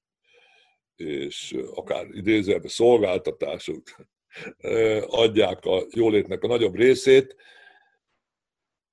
és 0.95 1.55
akár 1.73 2.07
idézőjelben 2.11 2.69
szolgáltatások 2.69 3.83
adják 5.07 5.65
a 5.65 5.85
jólétnek 5.89 6.43
a 6.43 6.47
nagyobb 6.47 6.75
részét, 6.75 7.35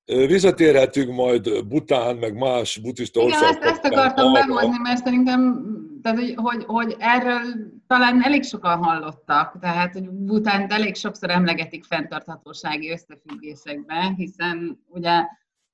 Visszatérhetünk 0.07 1.15
majd 1.15 1.65
Bután, 1.65 2.15
meg 2.15 2.37
más 2.37 2.77
buddhista 2.77 3.19
országok. 3.19 3.55
Igen, 3.55 3.67
ezt, 3.67 3.83
ezt 3.83 3.93
akartam 3.93 4.33
behozni, 4.33 4.77
mert 4.81 5.03
szerintem, 5.03 5.65
tehát, 6.01 6.19
hogy, 6.19 6.33
hogy, 6.35 6.63
hogy 6.67 6.95
erről 6.99 7.41
talán 7.87 8.23
elég 8.23 8.43
sokan 8.43 8.83
hallottak, 8.83 9.59
tehát 9.59 9.93
hogy 9.93 10.09
Bután 10.09 10.71
elég 10.71 10.95
sokszor 10.95 11.29
emlegetik 11.29 11.83
fenntarthatósági 11.83 12.91
összefüggésekben, 12.91 14.15
hiszen 14.15 14.83
ugye 14.87 15.23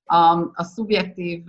a, 0.06 0.52
a 0.54 0.63
szubjektív 0.63 1.43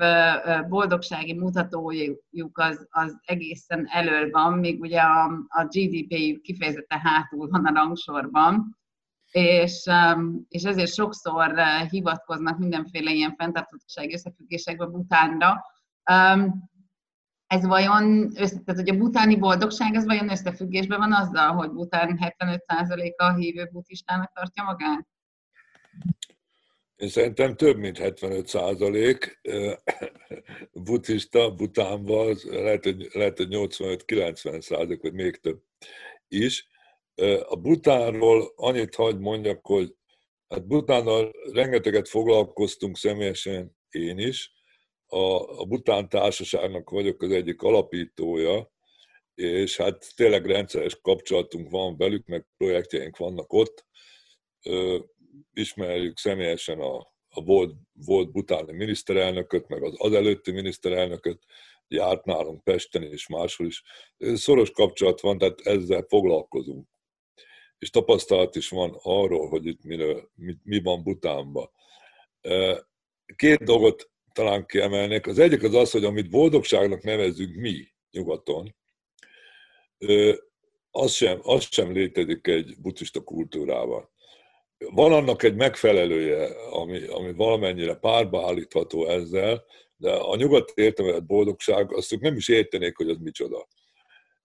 boldogsági 0.68 1.32
mutatójuk 1.32 2.52
az, 2.52 2.86
az 2.90 3.16
egészen 3.24 3.86
elől 3.90 4.30
van, 4.30 4.52
míg 4.52 4.80
ugye 4.80 5.00
a, 5.00 5.24
a 5.48 5.64
GDP 5.64 6.40
kifejezetten 6.40 6.98
hátul 6.98 7.48
van 7.48 7.64
a 7.64 7.72
rangsorban 7.74 8.76
és, 9.34 9.90
és 10.48 10.62
ezért 10.62 10.92
sokszor 10.92 11.52
uh, 11.52 11.90
hivatkoznak 11.90 12.58
mindenféle 12.58 13.10
ilyen 13.10 13.34
fenntarthatósági 13.38 14.14
összefüggésekbe 14.14 14.86
Butánra. 14.86 15.64
Ez 17.46 17.66
vajon, 17.66 18.32
tehát 18.32 18.74
hogy 18.74 18.88
a 18.88 18.96
butáni 18.96 19.36
boldogság, 19.36 19.94
ez 19.94 20.04
vajon 20.04 20.30
összefüggésben 20.30 20.98
van 20.98 21.12
azzal, 21.12 21.52
hogy 21.52 21.70
Bután 21.70 22.18
75%-a 22.20 23.34
hívő 23.34 23.68
buddhistának 23.72 24.32
tartja 24.32 24.62
magát? 24.64 25.06
Én 26.96 27.08
szerintem 27.08 27.56
több 27.56 27.76
mint 27.76 27.98
75 27.98 28.46
százalék 28.46 29.40
buddhista 30.72 31.54
Butánban, 31.54 32.36
lehet, 32.44 33.14
lehet, 33.14 33.36
hogy 33.36 33.48
85-90 33.50 34.60
százalék, 34.60 35.02
vagy 35.02 35.12
még 35.12 35.36
több 35.36 35.62
is. 36.28 36.68
A 37.48 37.56
Butánról 37.56 38.52
annyit 38.56 38.94
hagy 38.94 39.18
mondjak, 39.18 39.66
hogy 39.66 39.94
hát 40.48 40.66
Butánnal 40.66 41.32
rengeteget 41.52 42.08
foglalkoztunk 42.08 42.96
személyesen 42.96 43.76
én 43.90 44.18
is. 44.18 44.52
A, 45.06 45.60
a 45.60 45.64
Bután 45.64 46.08
Társaságnak 46.08 46.90
vagyok 46.90 47.22
az 47.22 47.30
egyik 47.30 47.62
alapítója, 47.62 48.72
és 49.34 49.76
hát 49.76 50.06
tényleg 50.16 50.46
rendszeres 50.46 50.98
kapcsolatunk 51.02 51.70
van 51.70 51.96
velük, 51.96 52.26
meg 52.26 52.46
projektjeink 52.56 53.16
vannak 53.16 53.52
ott. 53.52 53.86
Ismerjük 55.52 56.18
személyesen 56.18 56.80
a, 56.80 56.96
a 57.28 57.42
volt, 57.44 57.74
volt 57.92 58.32
butáni 58.32 58.72
miniszterelnököt, 58.72 59.68
meg 59.68 59.82
az, 59.82 59.94
az 59.96 60.12
előtti 60.12 60.50
miniszterelnököt, 60.50 61.42
járt 61.88 62.24
nálunk 62.24 62.64
Pesten 62.64 63.02
és 63.02 63.28
máshol 63.28 63.66
is. 63.66 63.82
Szoros 64.18 64.70
kapcsolat 64.70 65.20
van, 65.20 65.38
tehát 65.38 65.60
ezzel 65.60 66.04
foglalkozunk 66.08 66.88
és 67.78 67.90
tapasztalat 67.90 68.56
is 68.56 68.68
van 68.68 68.98
arról, 69.02 69.48
hogy 69.48 69.66
itt 69.66 69.84
miről, 69.84 70.30
mi, 70.34 70.56
mi 70.62 70.82
van 70.82 71.02
Butánban. 71.02 71.70
Két 73.36 73.64
dolgot 73.64 74.10
talán 74.32 74.66
kiemelnék. 74.66 75.26
Az 75.26 75.38
egyik 75.38 75.62
az 75.62 75.74
az, 75.74 75.90
hogy 75.90 76.04
amit 76.04 76.30
boldogságnak 76.30 77.02
nevezünk 77.02 77.54
mi 77.54 77.88
nyugaton, 78.10 78.74
az 80.90 81.12
sem, 81.12 81.38
az 81.42 81.66
sem 81.70 81.92
létezik 81.92 82.46
egy 82.46 82.74
buddhista 82.78 83.20
kultúrában. 83.20 84.08
Van 84.78 85.12
annak 85.12 85.42
egy 85.42 85.54
megfelelője, 85.54 86.46
ami, 86.70 87.06
ami 87.06 87.32
valamennyire 87.32 87.94
párba 87.94 88.46
állítható 88.46 89.06
ezzel, 89.06 89.64
de 89.96 90.12
a 90.12 90.36
nyugat 90.36 90.72
értelmezett 90.74 91.24
boldogság, 91.24 91.92
azt 91.92 92.12
ők 92.12 92.20
nem 92.20 92.36
is 92.36 92.48
értenék, 92.48 92.96
hogy 92.96 93.08
az 93.08 93.16
micsoda 93.18 93.68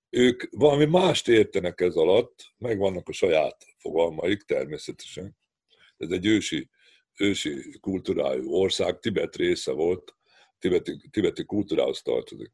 ők 0.09 0.43
valami 0.51 0.85
mást 0.85 1.27
értenek 1.27 1.81
ez 1.81 1.95
alatt, 1.95 2.53
megvannak 2.57 3.09
a 3.09 3.11
saját 3.11 3.65
fogalmaik 3.77 4.41
természetesen. 4.41 5.37
Ez 5.97 6.11
egy 6.11 6.25
ősi, 6.25 6.69
ősi 7.17 7.79
kultúrájú 7.79 8.51
ország, 8.53 8.99
Tibet 8.99 9.35
része 9.35 9.71
volt, 9.71 10.15
tibeti, 10.59 11.01
tibeti 11.11 11.45
kultúrához 11.45 12.01
tartozik. 12.01 12.51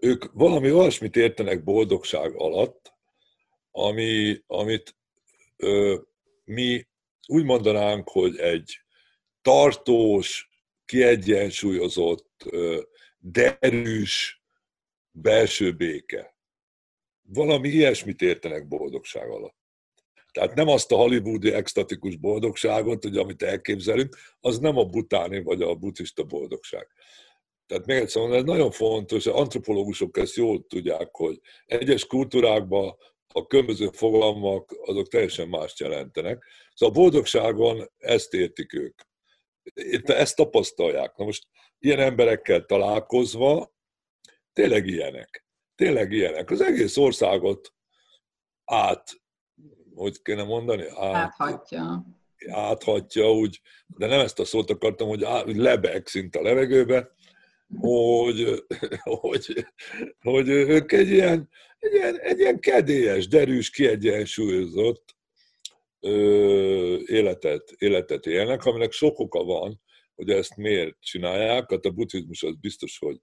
Ők 0.00 0.24
valami 0.32 0.72
olyasmit 0.72 1.16
értenek 1.16 1.64
boldogság 1.64 2.34
alatt, 2.34 2.92
ami, 3.70 4.42
amit 4.46 4.96
ö, 5.56 5.98
mi 6.44 6.86
úgy 7.26 7.44
mondanánk, 7.44 8.08
hogy 8.08 8.36
egy 8.36 8.80
tartós, 9.42 10.50
kiegyensúlyozott, 10.84 12.42
ö, 12.50 12.80
derűs, 13.18 14.41
belső 15.12 15.72
béke. 15.72 16.36
Valami 17.22 17.68
ilyesmit 17.68 18.22
értenek 18.22 18.68
boldogság 18.68 19.30
alatt. 19.30 19.60
Tehát 20.32 20.54
nem 20.54 20.68
azt 20.68 20.92
a 20.92 20.96
hollywoodi 20.96 21.52
extatikus 21.52 22.16
boldogságot, 22.16 23.02
hogy 23.02 23.16
amit 23.16 23.42
elképzelünk, 23.42 24.16
az 24.40 24.58
nem 24.58 24.76
a 24.76 24.84
butáni 24.84 25.42
vagy 25.42 25.62
a 25.62 25.74
buddhista 25.74 26.24
boldogság. 26.24 26.88
Tehát 27.66 27.86
még 27.86 27.96
egyszer 27.96 28.22
mondom, 28.22 28.38
ez 28.38 28.44
nagyon 28.44 28.70
fontos, 28.70 29.26
az 29.26 29.34
antropológusok 29.34 30.16
ezt 30.16 30.34
jól 30.34 30.66
tudják, 30.66 31.08
hogy 31.12 31.40
egyes 31.66 32.06
kultúrákban 32.06 32.96
a 33.26 33.46
különböző 33.46 33.88
fogalmak 33.92 34.76
azok 34.84 35.08
teljesen 35.08 35.48
mást 35.48 35.80
jelentenek. 35.80 36.44
Szóval 36.74 36.94
a 36.94 37.00
boldogságon 37.00 37.90
ezt 37.98 38.34
értik 38.34 38.74
ők. 38.74 39.00
Itt 39.74 40.08
ezt 40.08 40.36
tapasztalják. 40.36 41.16
Na 41.16 41.24
most 41.24 41.46
ilyen 41.78 41.98
emberekkel 41.98 42.64
találkozva 42.64 43.72
tényleg 44.52 44.86
ilyenek. 44.86 45.44
Tényleg 45.74 46.12
ilyenek. 46.12 46.50
Az 46.50 46.60
egész 46.60 46.96
országot 46.96 47.74
át, 48.64 49.22
hogy 49.94 50.22
kéne 50.22 50.44
mondani? 50.44 50.84
Át, 50.88 51.14
áthatja. 51.14 52.06
Áthatja, 52.48 53.32
úgy, 53.32 53.60
de 53.86 54.06
nem 54.06 54.20
ezt 54.20 54.38
a 54.38 54.44
szót 54.44 54.70
akartam, 54.70 55.08
hogy, 55.08 55.24
át, 55.24 55.44
hogy 55.44 55.56
lebeg 55.56 56.06
szinte 56.06 56.38
a 56.38 56.42
levegőbe, 56.42 57.10
hogy, 57.80 58.64
hogy, 59.02 59.66
hogy 60.20 60.48
ők 60.48 60.92
egy 60.92 61.10
ilyen, 61.10 61.48
egy 61.78 61.92
ilyen, 61.92 62.18
egy 62.18 62.38
ilyen 62.38 62.60
kedélyes, 62.60 63.28
derűs, 63.28 63.70
kiegyensúlyozott 63.70 65.16
ö, 66.00 66.98
életet, 67.06 67.74
életet 67.78 68.26
élnek, 68.26 68.64
aminek 68.64 68.92
sok 68.92 69.18
oka 69.18 69.44
van, 69.44 69.80
hogy 70.14 70.30
ezt 70.30 70.56
miért 70.56 71.00
csinálják. 71.00 71.70
Hát 71.70 71.84
a 71.84 71.90
buddhizmus 71.90 72.42
az 72.42 72.54
biztos, 72.60 72.98
hogy 72.98 73.20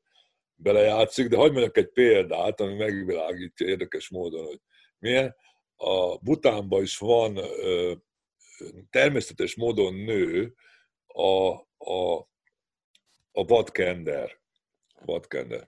belejátszik, 0.62 1.28
de 1.28 1.38
hagyd 1.38 1.54
mondjak 1.54 1.78
egy 1.78 1.90
példát, 1.90 2.60
ami 2.62 2.74
megvilágítja 2.74 3.68
érdekes 3.68 4.10
módon, 4.10 4.46
hogy 4.46 4.60
milyen. 5.00 5.36
A 5.76 6.18
Butánban 6.18 6.82
is 6.82 6.98
van 6.98 7.38
ö, 7.38 7.94
természetes 8.90 9.56
módon 9.56 9.94
nő 9.94 10.54
a, 11.08 11.52
a, 11.78 12.18
a 13.32 13.46
vadkender. 13.46 14.40
vadkender. 15.06 15.68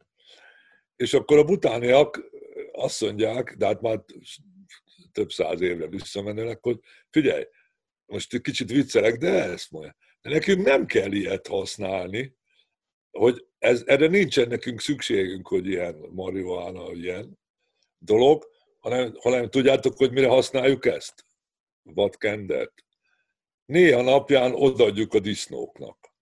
És 0.96 1.14
akkor 1.14 1.38
a 1.38 1.44
butániak 1.44 2.22
azt 2.72 3.02
mondják, 3.02 3.56
de 3.58 3.66
hát 3.66 3.82
már 3.82 4.04
több 5.12 5.32
száz 5.32 5.62
évre 5.62 5.88
visszamenőleg, 5.88 6.58
hogy 6.62 6.80
figyelj, 7.10 7.46
most 8.06 8.42
kicsit 8.42 8.72
viccelek, 8.72 9.18
de 9.18 9.44
ezt 9.44 9.72
mondja. 9.72 9.96
De 10.22 10.30
nekünk 10.30 10.66
nem 10.66 10.86
kell 10.86 11.12
ilyet 11.12 11.48
használni, 11.48 12.36
hogy 13.12 13.46
ez, 13.60 13.84
erre 13.86 14.08
nincsen 14.08 14.48
nekünk 14.48 14.82
szükségünk, 14.82 15.48
hogy 15.48 15.68
ilyen 15.68 15.96
marihuana, 15.96 16.92
ilyen 16.92 17.40
dolog, 17.98 18.50
hanem, 18.80 19.16
hanem 19.20 19.50
tudjátok, 19.50 19.98
hogy 19.98 20.12
mire 20.12 20.28
használjuk 20.28 20.86
ezt? 20.86 21.26
Vadkendert. 21.84 22.86
Néha 23.66 24.02
napján 24.02 24.54
odaadjuk 24.54 25.14
a 25.14 25.20
disznóknak. 25.20 26.14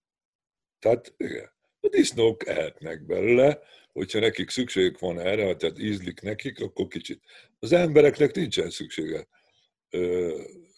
Tehát 0.80 1.14
igen, 1.18 1.52
a 1.80 1.88
disznók 1.88 2.48
ehetnek 2.48 3.06
belőle, 3.06 3.62
hogyha 3.92 4.20
nekik 4.20 4.50
szükségük 4.50 5.00
van 5.00 5.20
erre, 5.20 5.56
tehát 5.56 5.80
ízlik 5.80 6.22
nekik, 6.22 6.60
akkor 6.60 6.88
kicsit. 6.88 7.24
Az 7.60 7.72
embereknek 7.72 8.36
nincsen 8.36 8.70
szüksége, 8.70 9.28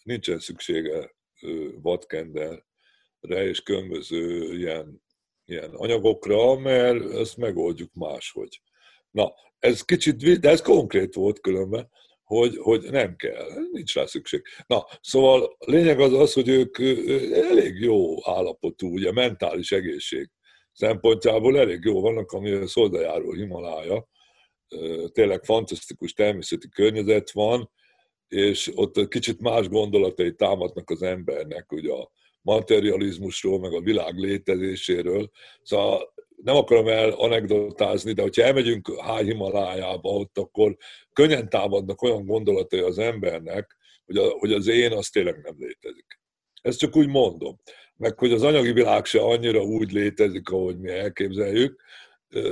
nincsen 0.02 0.38
szüksége 0.38 1.14
vadkendelre 1.80 2.64
és 3.20 3.62
különböző 3.62 4.54
ilyen, 4.54 5.02
ilyen 5.44 5.70
anyagokra, 5.74 6.58
mert 6.58 7.14
ezt 7.14 7.36
megoldjuk 7.36 7.90
máshogy. 7.94 8.60
Na, 9.10 9.32
ez 9.58 9.82
kicsit, 9.82 10.40
de 10.40 10.48
ez 10.48 10.60
konkrét 10.60 11.14
volt 11.14 11.40
különben, 11.40 11.90
hogy, 12.24 12.56
hogy 12.56 12.90
nem 12.90 13.16
kell, 13.16 13.48
nincs 13.72 13.94
rá 13.94 14.06
szükség. 14.06 14.42
Na, 14.66 14.86
szóval 15.00 15.56
lényeg 15.66 16.00
az 16.00 16.12
az, 16.12 16.32
hogy 16.32 16.48
ők 16.48 16.78
elég 17.32 17.80
jó 17.80 18.30
állapotú, 18.30 18.92
ugye 18.92 19.12
mentális 19.12 19.72
egészség 19.72 20.30
szempontjából 20.72 21.58
elég 21.58 21.84
jó 21.84 22.00
vannak, 22.00 22.32
ami 22.32 22.50
a 22.50 22.66
szoldajáró 22.66 23.32
Himalája, 23.32 24.08
tényleg 25.12 25.44
fantasztikus 25.44 26.12
természeti 26.12 26.68
környezet 26.68 27.30
van, 27.30 27.70
és 28.28 28.70
ott 28.74 29.08
kicsit 29.08 29.40
más 29.40 29.68
gondolatai 29.68 30.34
támadnak 30.34 30.90
az 30.90 31.02
embernek, 31.02 31.72
ugye 31.72 31.92
a 31.92 32.10
materializmusról, 32.42 33.58
meg 33.58 33.72
a 33.72 33.80
világ 33.80 34.16
létezéséről. 34.16 35.30
Szóval 35.62 36.12
nem 36.42 36.56
akarom 36.56 36.88
el 36.88 37.10
anekdotázni, 37.10 38.12
de 38.12 38.22
hogyha 38.22 38.42
elmegyünk 38.42 39.00
Háj 39.00 39.24
Himalájába, 39.24 40.10
ott 40.10 40.38
akkor 40.38 40.76
könnyen 41.12 41.48
támadnak 41.48 42.02
olyan 42.02 42.26
gondolatai 42.26 42.80
az 42.80 42.98
embernek, 42.98 43.76
hogy, 44.06 44.16
a, 44.16 44.28
hogy 44.28 44.52
az 44.52 44.66
én 44.66 44.92
az 44.92 45.08
tényleg 45.08 45.40
nem 45.42 45.54
létezik. 45.58 46.20
Ezt 46.62 46.78
csak 46.78 46.96
úgy 46.96 47.08
mondom. 47.08 47.60
Meg 47.96 48.18
hogy 48.18 48.32
az 48.32 48.42
anyagi 48.42 48.72
világ 48.72 49.04
se 49.04 49.20
annyira 49.20 49.62
úgy 49.62 49.92
létezik, 49.92 50.48
ahogy 50.48 50.78
mi 50.78 50.90
elképzeljük, 50.90 51.82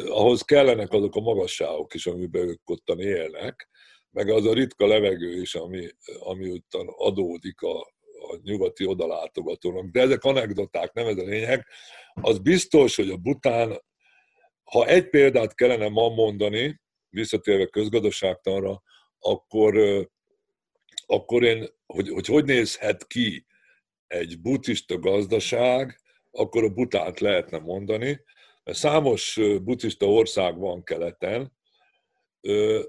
ahhoz 0.07 0.43
kellenek 0.43 0.93
azok 0.93 1.17
a 1.17 1.21
magasságok 1.21 1.95
is, 1.95 2.07
amiben 2.07 2.49
ők 2.49 2.71
ottan 2.71 3.01
élnek, 3.01 3.69
meg 4.11 4.29
az 4.29 4.47
a 4.47 4.55
ritka 4.55 4.87
levegő 4.87 5.41
is, 5.41 5.55
ami, 5.55 5.89
ami 6.19 6.51
ottan 6.51 6.87
adódik 6.97 7.61
a, 7.61 7.93
a 8.21 8.39
nyugati 8.43 8.87
odalátogatónak. 8.87 9.85
De 9.85 10.01
ezek 10.01 10.25
anekdoták, 10.25 10.93
nem 10.93 11.07
ez 11.07 11.17
a 11.17 11.25
lényeg. 11.25 11.67
Az 12.13 12.39
biztos, 12.39 12.97
hogy 12.97 13.11
a 13.11 13.17
Bután, 13.17 13.83
ha 14.63 14.87
egy 14.87 15.09
példát 15.09 15.55
kellene 15.55 15.89
ma 15.89 16.09
mondani, 16.09 16.81
visszatérve 17.09 17.67
közgazdaságtanra, 17.67 18.83
akkor, 19.19 19.75
akkor 21.07 21.45
én, 21.45 21.67
hogy, 21.87 22.09
hogy 22.09 22.27
hogy 22.27 22.45
nézhet 22.45 23.07
ki 23.07 23.47
egy 24.07 24.41
buddhista 24.41 24.99
gazdaság, 24.99 26.01
akkor 26.31 26.65
a 26.65 26.69
Butánt 26.69 27.21
lehetne 27.21 27.59
mondani. 27.59 28.21
Számos 28.65 29.41
buddhista 29.63 30.07
ország 30.07 30.59
van 30.59 30.85
keleten, 30.85 31.53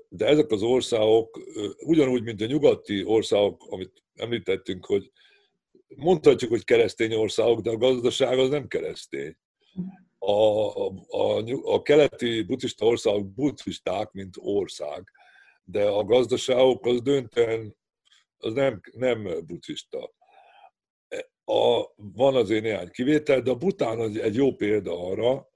de 0.10 0.26
ezek 0.26 0.52
az 0.52 0.62
országok, 0.62 1.40
ugyanúgy, 1.80 2.24
mint 2.24 2.42
a 2.42 2.46
nyugati 2.46 3.04
országok, 3.04 3.64
amit 3.70 4.04
említettünk, 4.16 4.86
hogy 4.86 5.12
mondhatjuk, 5.96 6.50
hogy 6.50 6.64
keresztény 6.64 7.14
országok, 7.14 7.62
de 7.62 7.70
a 7.70 7.78
gazdaság 7.78 8.40
az 8.40 8.50
nem 8.50 8.68
keresztény. 8.68 9.38
A, 10.20 10.32
a, 10.88 10.94
a, 11.64 11.82
keleti 11.82 12.42
buddhista 12.42 12.86
országok 12.86 13.34
buddhisták, 13.34 14.12
mint 14.12 14.36
ország, 14.40 15.12
de 15.64 15.88
a 15.88 16.04
gazdaságok 16.04 16.86
az 16.86 17.02
döntően 17.02 17.76
az 18.38 18.54
nem, 18.54 18.82
nem 18.92 19.24
buddhista. 19.46 20.14
A, 21.46 21.92
van 21.96 22.36
azért 22.36 22.64
néhány 22.64 22.92
kivétel, 22.92 23.42
de 23.42 23.52
a 23.52 23.56
Bután 23.56 24.18
egy 24.18 24.36
jó 24.36 24.56
példa 24.56 25.08
arra, 25.08 25.51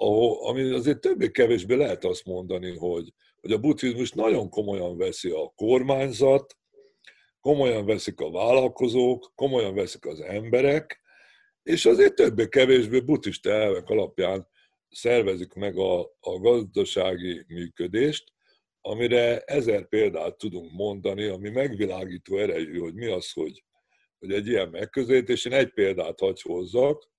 ahol, 0.00 0.48
ami 0.48 0.70
azért 0.72 1.00
többé-kevésbé 1.00 1.74
lehet 1.74 2.04
azt 2.04 2.24
mondani, 2.24 2.76
hogy, 2.76 3.12
hogy 3.40 3.52
a 3.52 3.58
buddhizmus 3.58 4.12
nagyon 4.12 4.48
komolyan 4.50 4.96
veszi 4.96 5.30
a 5.30 5.52
kormányzat, 5.56 6.56
komolyan 7.40 7.86
veszik 7.86 8.20
a 8.20 8.30
vállalkozók, 8.30 9.32
komolyan 9.34 9.74
veszik 9.74 10.06
az 10.06 10.20
emberek, 10.20 11.00
és 11.62 11.86
azért 11.86 12.14
többé-kevésbé 12.14 13.00
buddhista 13.00 13.50
elvek 13.50 13.88
alapján 13.88 14.48
szervezik 14.90 15.52
meg 15.52 15.78
a, 15.78 16.00
a 16.20 16.38
gazdasági 16.40 17.44
működést, 17.48 18.32
amire 18.80 19.40
ezer 19.40 19.88
példát 19.88 20.38
tudunk 20.38 20.72
mondani, 20.72 21.24
ami 21.24 21.50
megvilágító 21.50 22.38
erejű, 22.38 22.78
hogy 22.78 22.94
mi 22.94 23.06
az, 23.06 23.32
hogy, 23.32 23.64
hogy 24.18 24.32
egy 24.32 24.46
ilyen 24.46 24.68
megközelítés. 24.68 25.44
Én 25.44 25.52
egy 25.52 25.72
példát 25.72 26.20
hagy 26.20 26.42
hozzak, 26.42 27.10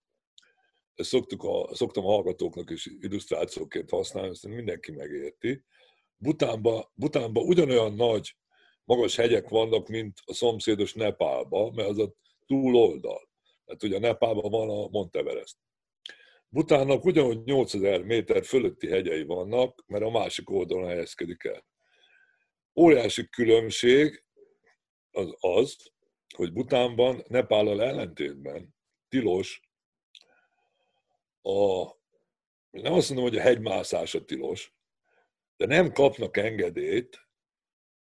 ezt 1.00 1.10
szoktuk 1.10 1.44
a, 1.44 1.76
szoktam 1.76 2.06
a 2.06 2.12
hallgatóknak 2.12 2.70
is 2.70 2.86
illusztrációként 3.00 3.90
használni, 3.90 4.30
ezt 4.30 4.48
mindenki 4.48 4.92
megérti. 4.92 5.64
Butánban, 6.18 6.84
Butánban 6.94 7.44
ugyanolyan 7.44 7.94
nagy 7.94 8.36
magas 8.84 9.16
hegyek 9.16 9.50
vannak, 9.50 9.88
mint 9.88 10.20
a 10.26 10.34
szomszédos 10.34 10.94
Nepálban, 10.94 11.74
mert 11.74 11.90
az 11.90 12.00
a 12.00 12.14
túloldal. 12.46 13.30
Tehát 13.66 13.84
ugye 13.84 13.96
a 13.96 14.00
Nepálban 14.00 14.52
van 14.52 14.70
a 14.70 14.88
Monteverest. 14.88 15.58
Butánnak 16.50 17.06
ugyanúgy 17.06 17.44
8000 17.44 18.04
méter 18.04 18.46
fölötti 18.46 18.88
hegyei 18.88 19.24
vannak, 19.24 19.84
mert 19.88 20.04
a 20.04 20.10
másik 20.10 20.50
oldalon 20.50 20.88
helyezkedik 20.88 21.44
el. 21.44 21.66
Óriási 22.76 23.30
különbség 23.30 24.24
az 25.12 25.36
az, 25.40 25.92
hogy 26.36 26.54
Butánban, 26.54 27.24
Nepállal 27.28 27.84
ellentétben 27.84 28.76
tilos 29.10 29.69
a, 31.42 31.84
nem 32.70 32.94
azt 32.94 33.10
mondom, 33.10 33.28
hogy 33.30 33.38
a 33.38 33.42
hegymászás 33.42 34.16
a 34.16 34.26
tilos, 34.26 34.74
de 35.58 35.66
nem 35.66 35.92
kapnak 35.92 36.38
engedélyt 36.38 37.28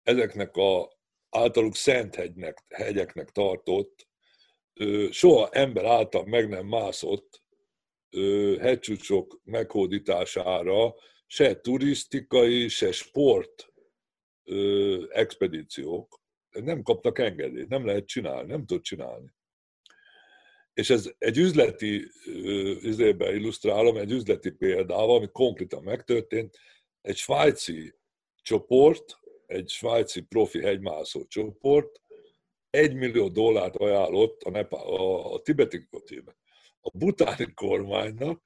ezeknek 0.03 0.55
a 0.55 0.97
általuk 1.29 1.75
szent 1.75 2.15
hegynek, 2.15 2.63
hegyeknek 2.69 3.29
tartott, 3.31 4.07
soha 5.09 5.49
ember 5.49 5.85
által 5.85 6.25
meg 6.25 6.49
nem 6.49 6.65
mászott 6.65 7.43
hegycsúcsok 8.59 9.41
meghódítására 9.43 10.95
se 11.27 11.55
turisztikai, 11.61 12.67
se 12.67 12.91
sport 12.91 13.73
expedíciók 15.09 16.21
nem 16.49 16.81
kapnak 16.81 17.19
engedélyt, 17.19 17.67
nem 17.67 17.85
lehet 17.85 18.07
csinálni, 18.07 18.51
nem 18.51 18.65
tud 18.65 18.81
csinálni. 18.81 19.31
És 20.77 20.89
ez 20.89 21.11
egy 21.17 21.37
üzleti, 21.37 22.11
üzletben 22.81 23.35
illusztrálom, 23.35 23.97
egy 23.97 24.11
üzleti 24.11 24.51
példával, 24.51 25.15
ami 25.15 25.27
konkrétan 25.31 25.83
megtörtént, 25.83 26.59
egy 27.01 27.15
svájci 27.15 27.93
csoport, 28.41 29.19
egy 29.45 29.69
svájci 29.69 30.21
profi 30.21 30.61
hegymászó 30.61 31.25
csoport 31.25 32.01
egy 32.69 32.93
millió 32.93 33.27
dollárt 33.27 33.75
ajánlott 33.75 34.41
a, 34.41 34.49
Nepal, 34.49 34.95
a, 34.95 35.33
a 35.33 35.41
tibeti 35.41 35.87
a 36.81 36.97
butáni 36.97 37.53
kormánynak, 37.53 38.43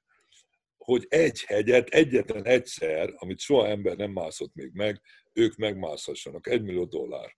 hogy 0.76 1.06
egy 1.08 1.42
hegyet 1.42 1.88
egyetlen 1.88 2.44
egyszer, 2.44 3.14
amit 3.16 3.38
soha 3.38 3.66
ember 3.66 3.96
nem 3.96 4.10
mászott 4.10 4.54
még 4.54 4.70
meg, 4.72 5.00
ők 5.32 5.56
megmászhassanak. 5.56 6.46
Egy 6.46 6.62
millió 6.62 6.84
dollár. 6.84 7.36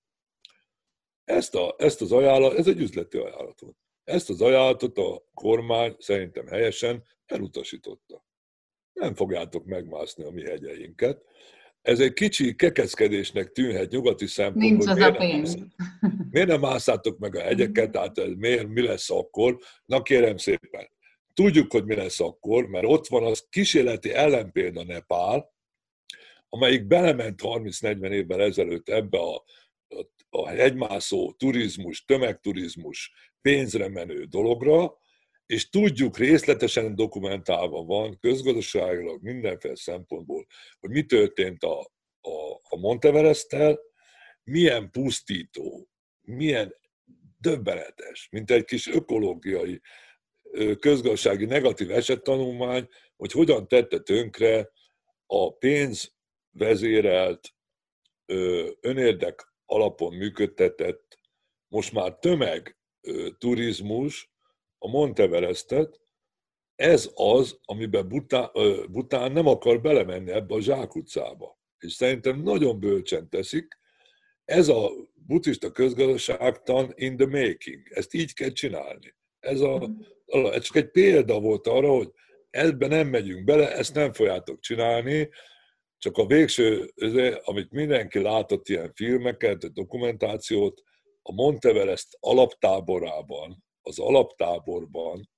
Ezt, 1.24 1.54
a, 1.54 1.74
ezt 1.78 2.00
az 2.00 2.12
ajánlat, 2.12 2.58
ez 2.58 2.66
egy 2.66 2.80
üzleti 2.80 3.18
ajánlat 3.18 3.60
volt. 3.60 3.82
Ezt 4.04 4.30
az 4.30 4.40
ajánlatot 4.40 4.98
a 4.98 5.24
kormány 5.34 5.96
szerintem 5.98 6.46
helyesen 6.46 7.04
elutasította. 7.26 8.24
Nem 8.92 9.14
fogjátok 9.14 9.64
megmászni 9.64 10.24
a 10.24 10.30
mi 10.30 10.42
hegyeinket. 10.42 11.22
Ez 11.82 12.00
egy 12.00 12.12
kicsi 12.12 12.54
kekeckedésnek 12.54 13.52
tűnhet 13.52 13.90
nyugati 13.90 14.26
szempontból. 14.26 14.70
Nincs 14.70 14.86
az 14.86 14.96
miért 14.96 15.14
a 15.14 15.18
pénz. 15.18 15.54
Nem 15.54 16.28
miért 16.30 16.48
nem 16.48 16.60
mászátok 16.60 17.18
meg 17.18 17.36
a 17.36 17.40
hegyeket, 17.40 17.90
tehát 17.90 18.18
ez 18.18 18.32
miért, 18.36 18.68
mi 18.68 18.82
lesz 18.82 19.10
akkor? 19.10 19.58
Na 19.84 20.02
kérem 20.02 20.36
szépen, 20.36 20.88
tudjuk, 21.34 21.72
hogy 21.72 21.84
mi 21.84 21.94
lesz 21.94 22.20
akkor, 22.20 22.66
mert 22.66 22.84
ott 22.86 23.06
van 23.06 23.24
az 23.24 23.46
kísérleti 23.50 24.12
ellenpélda 24.12 24.84
Nepál, 24.84 25.52
amelyik 26.48 26.86
belement 26.86 27.40
30-40 27.42 28.10
évvel 28.10 28.42
ezelőtt 28.42 28.88
ebbe 28.88 29.18
a, 29.18 29.44
a, 29.88 30.06
a 30.28 30.48
hegymászó 30.48 31.32
turizmus, 31.32 32.04
tömegturizmus, 32.04 33.12
pénzre 33.44 33.88
menő 33.88 34.24
dologra, 34.24 34.98
és 35.46 35.68
tudjuk, 35.68 36.18
részletesen 36.18 36.94
dokumentálva 36.94 37.84
van, 37.84 38.18
közgazdaságilag 38.18 39.22
mindenféle 39.22 39.76
szempontból, 39.76 40.46
hogy 40.80 40.90
mi 40.90 41.04
történt 41.04 41.62
a, 41.62 41.80
a, 42.20 42.60
a 42.68 42.76
Monteveresttel, 42.76 43.78
milyen 44.44 44.90
pusztító, 44.90 45.88
milyen 46.20 46.74
döbbenetes, 47.38 48.28
mint 48.30 48.50
egy 48.50 48.64
kis 48.64 48.88
ökológiai, 48.88 49.80
közgazdasági 50.78 51.44
negatív 51.44 51.90
esettanulmány, 51.90 52.88
hogy 53.16 53.32
hogyan 53.32 53.68
tette 53.68 53.98
tönkre 53.98 54.70
a 55.26 55.56
pénz 55.56 56.14
vezérelt, 56.50 57.54
önérdek 58.80 59.54
alapon 59.66 60.14
működtetett, 60.14 61.18
most 61.68 61.92
már 61.92 62.18
tömeg 62.18 62.78
turizmus 63.38 64.30
a 64.78 64.88
Monteverestet, 64.88 66.00
ez 66.74 67.10
az, 67.14 67.58
amiben 67.64 68.08
Bután, 68.90 69.32
nem 69.32 69.46
akar 69.46 69.80
belemenni 69.80 70.30
ebbe 70.30 70.54
a 70.54 70.60
zsákutcába. 70.60 71.58
És 71.78 71.92
szerintem 71.92 72.42
nagyon 72.42 72.80
bölcsen 72.80 73.28
teszik. 73.28 73.78
Ez 74.44 74.68
a 74.68 74.90
buddhista 75.14 75.70
közgazdaságtan 75.70 76.92
in 76.94 77.16
the 77.16 77.26
making. 77.26 77.88
Ezt 77.90 78.14
így 78.14 78.34
kell 78.34 78.50
csinálni. 78.50 79.14
Ez, 79.40 79.60
a, 79.60 79.90
ez 80.26 80.62
csak 80.62 80.76
egy 80.76 80.90
példa 80.90 81.40
volt 81.40 81.66
arra, 81.66 81.88
hogy 81.88 82.10
ebben 82.50 82.88
nem 82.88 83.08
megyünk 83.08 83.44
bele, 83.44 83.72
ezt 83.76 83.94
nem 83.94 84.12
fogjátok 84.12 84.60
csinálni, 84.60 85.28
csak 85.98 86.16
a 86.16 86.26
végső, 86.26 86.92
amit 87.44 87.70
mindenki 87.70 88.18
látott 88.22 88.68
ilyen 88.68 88.92
filmeket, 88.94 89.72
dokumentációt, 89.72 90.82
a 91.26 91.32
Monteverest 91.32 92.16
alaptáborában, 92.20 93.64
az 93.82 93.98
alaptáborban, 93.98 95.30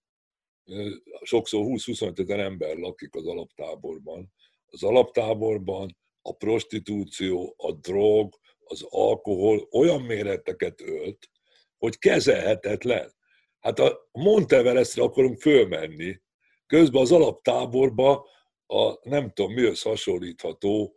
sokszor 1.22 1.64
20-25 1.64 2.18
ezer 2.18 2.38
ember 2.38 2.76
lakik 2.76 3.14
az 3.14 3.26
alaptáborban, 3.26 4.32
az 4.66 4.82
alaptáborban 4.82 5.96
a 6.22 6.32
prostitúció, 6.32 7.54
a 7.56 7.72
drog, 7.72 8.34
az 8.64 8.86
alkohol 8.88 9.68
olyan 9.70 10.02
méreteket 10.02 10.80
ölt, 10.80 11.30
hogy 11.78 11.98
kezelhetetlen. 11.98 13.14
Hát 13.60 13.78
a 13.78 14.08
Monteverestre 14.12 15.02
akarunk 15.02 15.40
fölmenni, 15.40 16.20
közben 16.66 17.02
az 17.02 17.12
alaptáborba 17.12 18.28
a 18.66 19.08
nem 19.08 19.30
tudom 19.30 19.52
mihez 19.52 19.82
hasonlítható 19.82 20.96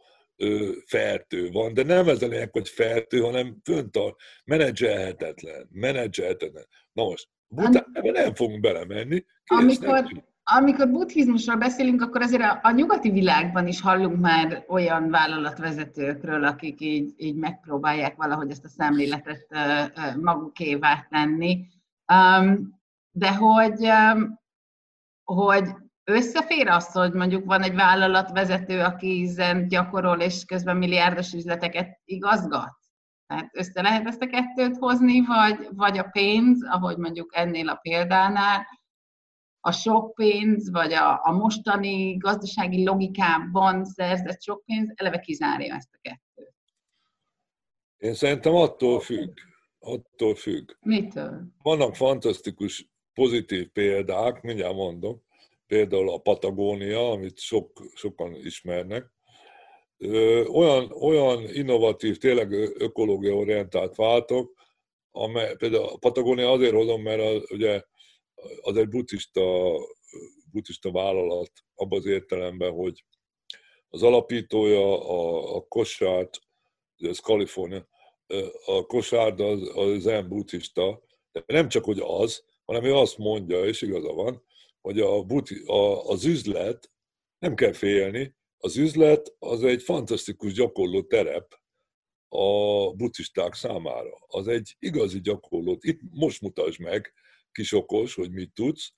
fertő 0.86 1.50
van, 1.52 1.74
de 1.74 1.84
nem 1.84 2.08
ez 2.08 2.22
a 2.22 2.28
lényeg, 2.28 2.50
hogy 2.52 2.70
fertő, 2.70 3.20
hanem 3.20 3.58
fönt 3.64 3.96
a 3.96 4.16
menedzselhetetlen, 4.46 5.68
menedzselhetetlen. 5.72 6.66
Na 6.92 7.04
most, 7.04 7.30
Bután, 7.48 7.86
ebben 7.94 8.12
nem 8.12 8.34
fogunk 8.34 8.60
belemenni. 8.60 9.26
Amikor, 9.46 10.06
amikor 10.44 10.90
buddhizmusról 10.90 11.56
beszélünk, 11.56 12.02
akkor 12.02 12.22
azért 12.22 12.42
a, 12.42 12.60
a 12.62 12.72
nyugati 12.72 13.10
világban 13.10 13.68
is 13.68 13.82
hallunk 13.82 14.20
már 14.20 14.66
olyan 14.68 15.10
vállalatvezetőkről, 15.10 16.44
akik 16.44 16.82
így, 16.82 17.14
így 17.18 17.36
megpróbálják 17.36 18.16
valahogy 18.16 18.52
ezt 18.52 18.66
a 18.66 18.70
szemléletet 18.70 19.48
magukévá 20.22 21.08
tenni. 21.10 21.66
De 23.12 23.36
hogy, 23.36 23.90
hogy 25.24 25.68
összefér 26.10 26.68
az, 26.68 26.92
hogy 26.92 27.14
mondjuk 27.14 27.46
van 27.46 27.62
egy 27.62 27.74
vállalatvezető, 27.74 28.82
aki 28.82 29.24
ezen 29.28 29.68
gyakorol, 29.68 30.20
és 30.22 30.46
közben 30.46 30.78
milliárdos 30.78 31.34
üzleteket 31.34 32.00
igazgat? 32.06 32.78
Tehát 33.28 33.50
össze 33.54 33.82
lehet 33.82 34.08
ezt 34.08 34.22
a 34.22 34.28
kettőt 34.28 34.78
hozni, 34.78 35.26
vagy, 35.26 35.68
vagy 35.72 35.98
a 35.98 36.04
pénz, 36.04 36.64
ahogy 36.64 36.98
mondjuk 36.98 37.36
ennél 37.36 37.70
a 37.70 37.76
példánál, 37.76 38.66
a 39.60 39.72
sok 39.72 40.14
pénz, 40.14 40.72
vagy 40.72 40.94
a, 40.94 41.20
a 41.24 41.32
mostani 41.32 42.18
gazdasági 42.18 42.84
logikában 42.84 43.86
szerzett 43.86 44.42
sok 44.42 44.64
pénz 44.66 44.94
eleve 44.96 45.20
kizárja 45.20 45.76
ezt 45.76 45.90
a 45.92 45.98
kettőt? 46.02 46.54
Én 47.98 48.14
szerintem 48.14 48.56
attól 48.56 49.00
függ. 49.00 49.38
Attól 49.80 50.36
függ. 50.36 50.72
Mitől? 50.80 51.42
Vannak 51.62 51.96
fantasztikus 51.96 52.90
pozitív 53.14 53.68
példák, 53.68 54.42
mindjárt 54.42 54.76
mondom, 54.76 55.22
például 55.70 56.10
a 56.10 56.18
Patagónia, 56.18 57.12
amit 57.12 57.40
sok, 57.40 57.84
sokan 57.94 58.36
ismernek, 58.36 59.12
olyan, 60.48 60.92
olyan 60.92 61.56
innovatív, 61.56 62.18
tényleg 62.18 62.52
ökológia 62.82 63.34
orientált 63.34 63.96
váltok, 63.96 64.54
amely, 65.12 65.56
például 65.56 65.84
a 65.84 65.98
Patagónia 65.98 66.52
azért 66.52 66.74
hozom, 66.74 67.02
mert 67.02 67.22
az, 67.22 67.52
ugye 67.52 67.84
az 68.62 68.78
egy 68.78 68.88
buddhista, 68.88 69.78
buddhista 70.52 70.92
vállalat 70.92 71.52
abban 71.76 72.00
az 72.00 72.06
értelemben, 72.06 72.72
hogy 72.72 73.06
az 73.90 74.04
alapítója 74.04 75.10
a, 75.10 75.56
a 75.56 75.62
Kosárd, 75.68 76.30
ez 76.98 77.20
Kalifornia, 77.20 77.88
a 78.66 78.86
Kosárd 78.86 79.40
az, 79.40 79.72
az 79.76 80.02
zen 80.02 80.28
buddhista, 80.28 81.02
de 81.32 81.44
nem 81.46 81.68
csak, 81.68 81.84
hogy 81.84 82.00
az, 82.00 82.44
hanem 82.66 82.84
ő 82.84 82.96
azt 82.96 83.18
mondja, 83.18 83.66
és 83.66 83.82
igaza 83.82 84.14
van, 84.14 84.48
hogy 84.82 85.00
a, 85.00 85.24
buti, 85.24 85.62
a, 85.66 86.10
az 86.10 86.26
üzlet, 86.26 86.92
nem 87.40 87.56
kell 87.56 87.74
félni, 87.74 88.36
az 88.58 88.78
üzlet 88.78 89.36
az 89.40 89.64
egy 89.64 89.84
fantasztikus 89.84 90.54
gyakorló 90.54 91.04
terep 91.04 91.60
a 92.28 92.46
buddhisták 92.94 93.54
számára. 93.54 94.18
Az 94.28 94.48
egy 94.48 94.76
igazi 94.80 95.22
gyakorló. 95.22 95.78
Itt 95.80 96.00
most 96.12 96.42
mutasd 96.42 96.80
meg, 96.80 97.14
kisokos, 97.52 98.16
hogy 98.16 98.32
mit 98.32 98.54
tudsz. 98.54 98.94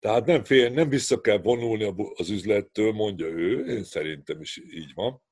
Tehát 0.00 0.26
nem 0.26 0.44
fél, 0.44 0.70
nem 0.70 0.88
vissza 0.88 1.20
kell 1.20 1.38
vonulni 1.38 1.94
az 2.14 2.30
üzlettől, 2.30 2.92
mondja 2.92 3.26
ő, 3.26 3.66
én 3.66 3.84
szerintem 3.84 4.40
is 4.40 4.56
így 4.56 4.94
van, 4.94 5.22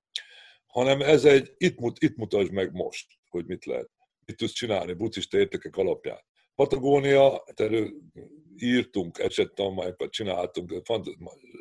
hanem 0.67 1.01
ez 1.01 1.25
egy, 1.25 1.55
itt, 1.57 1.79
mut, 1.79 2.03
itt 2.03 2.17
mutasd 2.17 2.53
meg 2.53 2.73
most, 2.73 3.07
hogy 3.29 3.47
mit 3.47 3.64
lehet, 3.64 3.91
mit 4.27 4.37
tudsz 4.37 4.53
csinálni 4.53 4.93
buddhista 4.93 5.39
értékek 5.39 5.77
alapján. 5.77 6.25
Patagónia, 6.55 7.45
erről 7.55 7.93
írtunk, 8.63 9.19
esettanmányokat 9.19 10.11
csináltunk, 10.11 10.83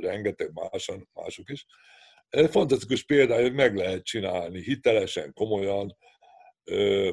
rengeteg 0.01 0.51
máson, 0.53 1.09
mások 1.13 1.49
is. 1.49 1.65
Ez 2.29 2.51
fantasztikus 2.51 3.03
példája, 3.03 3.41
hogy 3.41 3.53
meg 3.53 3.75
lehet 3.75 4.03
csinálni 4.03 4.61
hitelesen, 4.61 5.33
komolyan, 5.33 5.95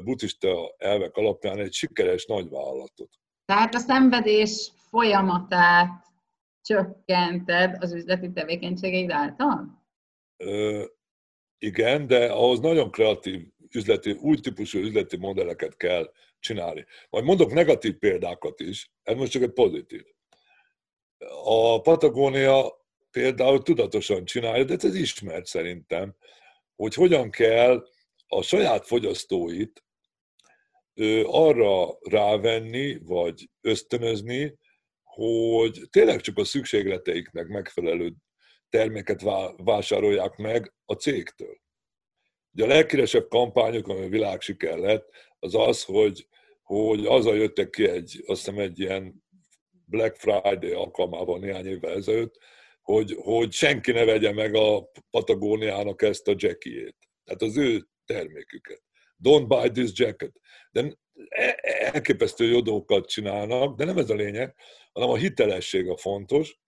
buddhista 0.03 0.75
elvek 0.77 1.15
alapján 1.15 1.59
egy 1.59 1.73
sikeres 1.73 2.25
nagyvállalatot. 2.25 3.09
Tehát 3.45 3.75
a 3.75 3.79
szenvedés 3.79 4.71
folyamatát 4.89 6.05
csökkented 6.61 7.75
az 7.79 7.93
üzleti 7.93 8.31
tevékenységeid 8.31 9.11
által? 9.11 9.83
Ö, 10.37 10.83
igen, 11.57 12.07
de 12.07 12.31
ahhoz 12.31 12.59
nagyon 12.59 12.91
kreatív 12.91 13.47
üzleti, 13.75 14.11
új 14.11 14.39
típusú 14.39 14.79
üzleti 14.79 15.17
modelleket 15.17 15.77
kell 15.77 16.11
csinálni. 16.39 16.85
Majd 17.09 17.25
mondok 17.25 17.53
negatív 17.53 17.97
példákat 17.97 18.59
is, 18.59 18.91
ez 19.03 19.15
most 19.15 19.31
csak 19.31 19.41
egy 19.41 19.53
pozitív. 19.53 20.03
A 21.43 21.81
Patagónia 21.81 22.81
például 23.11 23.61
tudatosan 23.61 24.25
csinálja, 24.25 24.63
de 24.63 24.75
ez 24.79 24.95
ismert 24.95 25.45
szerintem, 25.45 26.15
hogy 26.75 26.93
hogyan 26.93 27.29
kell 27.29 27.87
a 28.27 28.41
saját 28.41 28.87
fogyasztóit 28.87 29.83
arra 31.23 31.97
rávenni, 32.01 32.97
vagy 32.97 33.49
ösztönözni, 33.61 34.57
hogy 35.03 35.81
tényleg 35.89 36.21
csak 36.21 36.37
a 36.37 36.43
szükségleteiknek 36.43 37.47
megfelelő 37.47 38.13
terméket 38.69 39.21
vásárolják 39.57 40.35
meg 40.35 40.73
a 40.85 40.93
cégtől. 40.93 41.61
Ugye 42.53 42.63
a 42.63 42.67
legkíresebb 42.67 43.27
kampányok, 43.27 43.87
ami 43.87 44.07
világsiker 44.07 44.77
lett, 44.77 45.09
az 45.39 45.55
az, 45.55 45.83
hogy, 45.83 46.27
hogy 46.63 47.05
azzal 47.05 47.35
jöttek 47.35 47.69
ki 47.69 47.87
egy, 47.87 48.23
azt 48.25 48.45
hiszem 48.45 48.59
egy 48.59 48.79
ilyen 48.79 49.23
Black 49.85 50.15
Friday 50.15 50.71
alkalmával 50.71 51.39
néhány 51.39 51.65
évvel 51.65 51.95
ezelőtt, 51.95 52.37
hogy, 52.81 53.15
hogy 53.19 53.51
senki 53.51 53.91
ne 53.91 54.05
vegye 54.05 54.33
meg 54.33 54.55
a 54.55 54.91
Patagóniának 55.09 56.01
ezt 56.01 56.27
a 56.27 56.35
jackiét. 56.37 56.95
Tehát 57.23 57.41
az 57.41 57.57
ő 57.57 57.87
terméküket. 58.05 58.83
Don't 59.23 59.45
buy 59.47 59.69
this 59.71 59.91
jacket. 59.93 60.31
De 60.71 60.97
e, 61.29 61.59
elképesztő 61.93 62.45
jó 62.45 62.61
dolgokat 62.61 63.07
csinálnak, 63.07 63.77
de 63.77 63.85
nem 63.85 63.97
ez 63.97 64.09
a 64.09 64.15
lényeg, 64.15 64.55
hanem 64.91 65.09
a 65.09 65.15
hitelesség 65.15 65.89
a 65.89 65.97
fontos. 65.97 66.61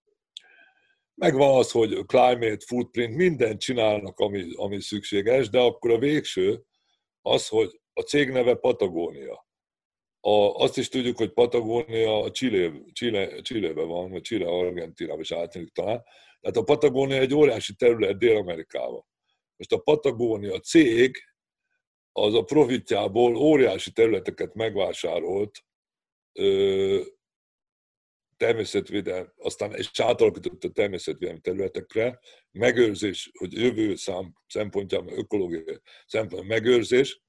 Megvan 1.16 1.57
az, 1.57 1.72
hogy 1.72 2.05
climate 2.05 2.66
footprint, 2.66 3.16
mindent 3.16 3.59
csinálnak, 3.59 4.20
ami, 4.20 4.55
ami 4.55 4.82
szükséges, 4.82 5.49
de 5.49 5.59
akkor 5.59 5.91
a 5.91 5.97
végső 5.97 6.63
az, 7.22 7.47
hogy 7.47 7.80
a 7.93 8.01
cég 8.01 8.30
neve 8.30 8.55
Patagónia. 8.55 9.45
A, 10.20 10.32
azt 10.32 10.78
is 10.78 10.89
tudjuk, 10.89 11.18
hogy 11.18 11.34
Patagónia 11.34 12.20
a 12.20 12.32
Chile, 12.32 12.72
Chile, 12.93 13.41
Chilebe 13.41 13.84
van, 13.84 14.11
vagy 14.11 14.22
Chile, 14.22 14.47
Argentinában 14.47 15.20
is 15.20 15.32
átnyúlik 15.32 15.74
talán. 15.74 16.03
Tehát 16.39 16.57
a 16.57 16.63
Patagónia 16.63 17.20
egy 17.20 17.34
óriási 17.34 17.74
terület 17.76 18.18
Dél-Amerikában. 18.18 19.05
Most 19.55 19.72
a 19.72 19.78
Patagónia 19.78 20.59
cég 20.59 21.18
az 22.11 22.34
a 22.34 22.43
profitjából 22.43 23.36
óriási 23.36 23.91
területeket 23.91 24.53
megvásárolt 24.53 25.63
természetvédelmi, 28.38 29.27
aztán 29.38 29.73
és 29.73 29.99
átalakított 29.99 30.63
a 30.63 30.69
természetvédelmi 30.69 31.39
területekre, 31.39 32.19
megőrzés, 32.51 33.31
hogy 33.38 33.53
jövő 33.53 33.95
szám 33.95 34.33
szempontjában, 34.47 35.17
ökológiai 35.17 35.79
szempontjából 36.05 36.47
megőrzés 36.55 37.21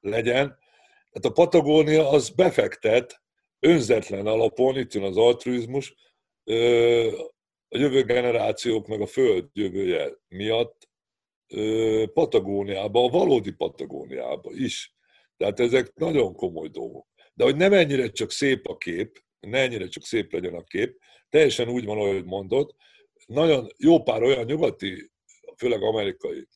legyen. 0.00 0.58
Tehát 1.10 1.24
a 1.24 1.32
Patagónia 1.32 2.08
az 2.08 2.30
befektet 2.30 3.22
önzetlen 3.58 4.26
alapon, 4.26 4.78
itt 4.78 4.94
jön 4.94 5.04
az 5.04 5.16
altruizmus, 5.16 5.94
a 7.68 7.78
jövő 7.78 8.04
generációk 8.04 8.86
meg 8.86 9.00
a 9.00 9.06
föld 9.06 9.48
jövője 9.52 10.10
miatt 10.28 10.88
Patagóniába, 12.12 13.04
a 13.04 13.08
valódi 13.08 13.50
Patagóniába 13.52 14.50
is. 14.52 14.94
Tehát 15.36 15.60
ezek 15.60 15.94
nagyon 15.94 16.34
komoly 16.34 16.68
dolgok. 16.68 17.06
De 17.34 17.44
hogy 17.44 17.56
nem 17.56 17.72
ennyire 17.72 18.10
csak 18.10 18.30
szép 18.30 18.66
a 18.66 18.76
kép, 18.76 19.24
ne 19.40 19.58
ennyire 19.58 19.88
csak 19.88 20.04
szép 20.04 20.32
legyen 20.32 20.54
a 20.54 20.64
kép, 20.64 21.00
teljesen 21.28 21.68
úgy 21.68 21.84
van, 21.84 21.98
ahogy 21.98 22.24
mondod, 22.24 22.74
nagyon 23.26 23.68
jó 23.76 24.02
pár 24.02 24.22
olyan 24.22 24.44
nyugati, 24.44 25.10
főleg 25.56 25.82
amerikai 25.82 26.48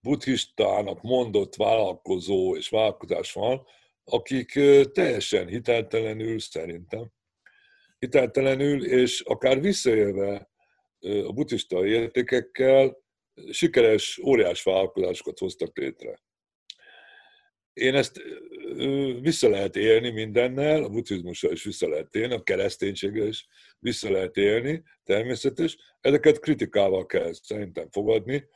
buddhistának 0.00 1.02
mondott 1.02 1.56
vállalkozó 1.56 2.56
és 2.56 2.68
vállalkozás 2.68 3.32
van, 3.32 3.66
akik 4.04 4.60
teljesen 4.92 5.46
hiteltelenül 5.46 6.38
szerintem, 6.38 7.12
hiteltelenül 7.98 8.86
és 8.86 9.20
akár 9.20 9.60
visszaélve 9.60 10.50
a 11.00 11.32
buddhista 11.32 11.86
értékekkel 11.86 12.96
sikeres, 13.50 14.18
óriás 14.24 14.62
vállalkozásokat 14.62 15.38
hoztak 15.38 15.76
létre. 15.76 16.20
Én 17.76 17.94
ezt 17.94 18.22
vissza 19.20 19.48
lehet 19.48 19.76
élni 19.76 20.10
mindennel, 20.10 20.82
a 20.84 20.88
buddhizmussal 20.88 21.52
is 21.52 21.64
vissza 21.64 21.88
lehet 21.88 22.14
élni, 22.14 22.34
a 22.34 22.42
kereszténységgel 22.42 23.26
is 23.26 23.46
vissza 23.78 24.10
lehet 24.10 24.36
élni, 24.36 24.82
természetes. 25.04 25.76
Ezeket 26.00 26.38
kritikával 26.38 27.06
kell 27.06 27.32
szerintem 27.32 27.90
fogadni. 27.90 28.48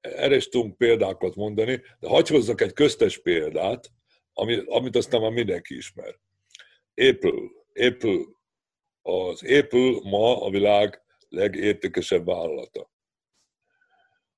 Erre 0.00 0.36
is 0.36 0.48
tudunk 0.48 0.76
példákat 0.76 1.34
mondani, 1.34 1.82
de 2.00 2.08
hagyj 2.08 2.32
hozzak 2.32 2.60
egy 2.60 2.72
köztes 2.72 3.18
példát, 3.18 3.90
amit 4.64 4.96
aztán 4.96 5.20
már 5.20 5.30
mindenki 5.30 5.76
ismer. 5.76 6.18
Apple. 6.94 7.40
Apple. 7.74 8.20
Az 9.02 9.42
Apple 9.42 9.98
ma 10.02 10.42
a 10.42 10.50
világ 10.50 11.02
legértékesebb 11.28 12.26
vállalata. 12.26 12.90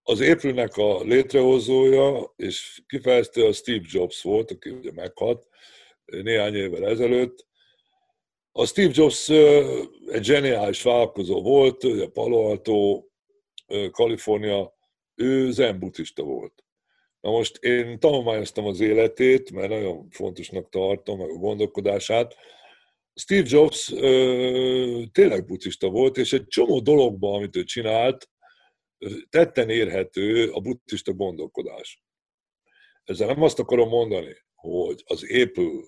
Az 0.02 0.20
Apple-nek 0.20 0.76
a 0.76 1.02
létrehozója 1.02 2.32
és 2.36 2.82
kifejezte 2.86 3.46
a 3.46 3.52
Steve 3.52 3.84
Jobs 3.90 4.22
volt, 4.22 4.50
aki 4.50 4.70
ugye 4.70 4.92
meghalt 4.92 5.46
néhány 6.04 6.54
évvel 6.54 6.86
ezelőtt. 6.86 7.46
A 8.52 8.66
Steve 8.66 8.90
Jobs 8.94 9.28
egy 10.06 10.24
zseniális 10.24 10.82
vállalkozó 10.82 11.42
volt, 11.42 11.84
a 11.84 12.08
Palo 12.08 12.48
Alto, 12.48 13.04
Kalifornia, 13.90 14.78
ő 15.14 15.50
zen 15.50 15.78
buddhista 15.78 16.22
volt. 16.22 16.64
Na 17.20 17.30
most 17.30 17.56
én 17.56 17.98
tanulmányoztam 17.98 18.66
az 18.66 18.80
életét, 18.80 19.50
mert 19.50 19.68
nagyon 19.68 20.10
fontosnak 20.10 20.68
tartom, 20.68 21.18
meg 21.18 21.30
a 21.30 21.38
gondolkodását. 21.38 22.36
Steve 23.14 23.46
Jobs 23.48 23.92
ö, 23.92 25.02
tényleg 25.12 25.46
buddhista 25.46 25.88
volt, 25.88 26.16
és 26.16 26.32
egy 26.32 26.46
csomó 26.46 26.80
dologban, 26.80 27.34
amit 27.34 27.56
ő 27.56 27.64
csinált, 27.64 28.28
tetten 29.28 29.68
érhető 29.68 30.50
a 30.50 30.60
buddhista 30.60 31.12
gondolkodás. 31.12 32.02
Ezzel 33.04 33.26
nem 33.26 33.42
azt 33.42 33.58
akarom 33.58 33.88
mondani, 33.88 34.36
hogy 34.54 35.02
az 35.06 35.30
épül. 35.30 35.82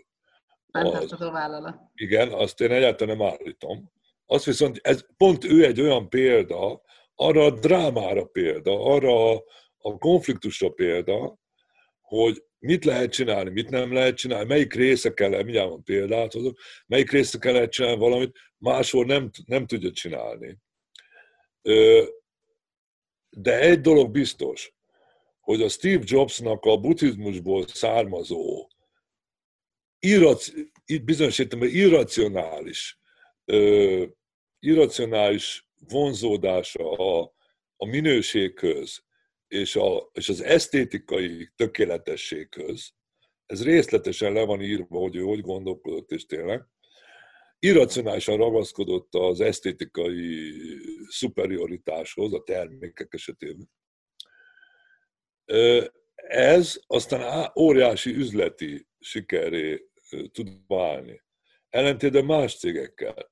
Az, 0.70 0.84
vállalat. 1.18 1.80
Igen, 1.94 2.32
azt 2.32 2.60
én 2.60 2.70
egyáltalán 2.70 3.16
nem 3.16 3.26
állítom. 3.26 3.92
Azt 4.26 4.44
viszont, 4.44 4.78
ez, 4.82 5.06
pont 5.16 5.44
ő 5.44 5.64
egy 5.64 5.80
olyan 5.80 6.08
példa, 6.08 6.82
arra 7.14 7.44
a 7.44 7.50
drámára 7.50 8.24
példa, 8.24 8.84
arra 8.84 9.30
a, 9.30 9.44
a 9.78 9.98
konfliktusra 9.98 10.70
példa, 10.70 11.38
hogy 12.00 12.44
mit 12.58 12.84
lehet 12.84 13.12
csinálni, 13.12 13.50
mit 13.50 13.70
nem 13.70 13.92
lehet 13.92 14.16
csinálni, 14.16 14.48
melyik 14.48 14.74
részekkel, 14.74 15.28
mindjárt 15.30 15.68
van 15.68 15.84
példát 15.84 16.32
hozok, 16.32 16.58
melyik 16.86 17.10
részekkel 17.10 17.52
lehet 17.52 17.70
csinálni 17.70 17.98
valamit, 17.98 18.38
máshol 18.58 19.04
nem, 19.04 19.30
nem 19.46 19.66
tudja 19.66 19.90
csinálni. 19.90 20.58
De 23.36 23.58
egy 23.58 23.80
dolog 23.80 24.10
biztos, 24.10 24.74
hogy 25.40 25.62
a 25.62 25.68
Steve 25.68 26.02
Jobsnak 26.06 26.64
a 26.64 26.76
buddhizmusból 26.76 27.66
származó 27.66 28.68
irraci, 29.98 30.72
bizonyos 31.04 31.38
értelemben 31.38 31.74
irracionális, 31.74 32.98
uh, 33.46 34.08
irracionális 34.58 35.68
vonzódása 35.88 36.90
a, 36.90 37.34
a 37.76 37.86
minőségköz 37.86 39.02
és, 39.48 39.76
a, 39.76 40.10
és 40.12 40.28
az 40.28 40.40
esztétikai 40.40 41.52
tökéletességköz, 41.56 42.92
ez 43.46 43.64
részletesen 43.64 44.32
le 44.32 44.44
van 44.44 44.62
írva, 44.62 44.98
hogy 44.98 45.16
ő 45.16 45.20
hogy 45.20 45.40
gondolkodott, 45.40 46.10
és 46.10 46.26
tényleg, 46.26 46.66
irracionálisan 47.64 48.36
ragaszkodott 48.36 49.14
az 49.14 49.40
esztétikai 49.40 50.52
superioritáshoz 51.08 52.32
a 52.32 52.42
termékek 52.42 53.14
esetében. 53.14 53.70
Ez 56.14 56.80
aztán 56.86 57.52
óriási 57.58 58.10
üzleti 58.14 58.86
sikeré 58.98 59.86
tud 60.32 60.48
válni. 60.66 61.22
Ellentétben 61.68 62.24
más 62.24 62.58
cégekkel. 62.58 63.30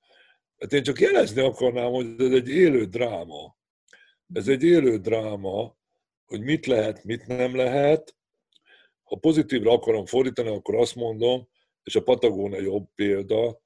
Hát 0.59 0.73
én 0.73 0.83
csak 0.83 1.01
jelezni 1.01 1.41
akarnám, 1.41 1.91
hogy 1.91 2.15
ez 2.19 2.33
egy 2.33 2.49
élő 2.49 2.85
dráma. 2.85 3.57
Ez 4.33 4.49
egy 4.49 4.63
élő 4.63 4.99
dráma, 4.99 5.77
hogy 6.25 6.41
mit 6.41 6.67
lehet, 6.67 7.05
mit 7.05 7.27
nem 7.27 7.57
lehet. 7.57 8.17
Ha 9.03 9.17
pozitívra 9.17 9.73
akarom 9.73 10.07
fordítani, 10.07 10.49
akkor 10.49 10.75
azt 10.75 10.95
mondom, 10.95 11.49
és 11.83 11.97
a 11.97 12.03
Patagónia 12.03 12.61
jobb 12.61 12.89
példa, 12.95 13.61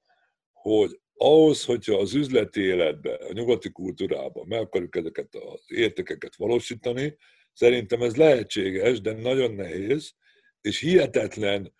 hogy 0.65 1.01
ahhoz, 1.15 1.65
hogyha 1.65 1.99
az 1.99 2.15
üzleti 2.15 2.61
életbe, 2.61 3.15
a 3.15 3.33
nyugati 3.33 3.71
kultúrában 3.71 4.47
meg 4.47 4.61
akarjuk 4.61 4.97
ezeket 4.97 5.35
az 5.35 5.61
értékeket 5.67 6.37
valósítani, 6.37 7.17
szerintem 7.53 8.03
ez 8.03 8.17
lehetséges, 8.17 9.01
de 9.01 9.13
nagyon 9.13 9.55
nehéz, 9.55 10.15
és 10.61 10.79
hihetetlen 10.79 11.75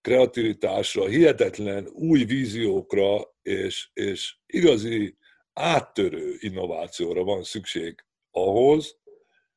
kreativitásra, 0.00 1.06
hihetetlen 1.06 1.86
új 1.86 2.24
víziókra 2.24 3.34
és, 3.42 3.90
és 3.92 4.36
igazi 4.46 5.16
áttörő 5.52 6.36
innovációra 6.38 7.24
van 7.24 7.42
szükség 7.42 8.04
ahhoz, 8.30 8.98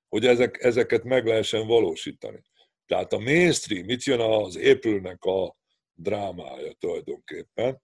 hogy 0.10 0.26
ezek, 0.26 0.64
ezeket 0.64 1.04
meg 1.04 1.26
lehessen 1.26 1.68
valósítani. 1.68 2.42
Tehát 2.86 3.14
a 3.14 3.20
mainstream, 3.20 3.90
itt 3.90 4.04
jön 4.04 4.20
az 4.20 4.58
épülnek 4.58 5.24
a 5.24 5.58
drámája 5.94 6.74
tulajdonképpen, 6.74 7.82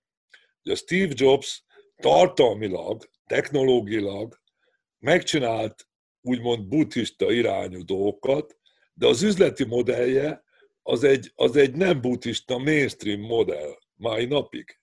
hogy 0.68 0.76
a 0.76 0.80
Steve 0.80 1.14
Jobs 1.16 1.64
tartalmilag, 1.96 3.10
technológilag 3.26 4.40
megcsinált 5.00 5.88
úgymond 6.22 6.68
buddhista 6.68 7.32
irányú 7.32 7.84
dolgokat, 7.84 8.58
de 8.94 9.08
az 9.08 9.22
üzleti 9.22 9.66
modellje 9.66 10.44
az 10.82 11.04
egy, 11.04 11.32
az 11.36 11.56
egy 11.56 11.76
nem 11.76 12.02
buddhista 12.02 12.58
mainstream 12.58 13.20
modell 13.20 13.78
mai 13.94 14.26
napig. 14.26 14.80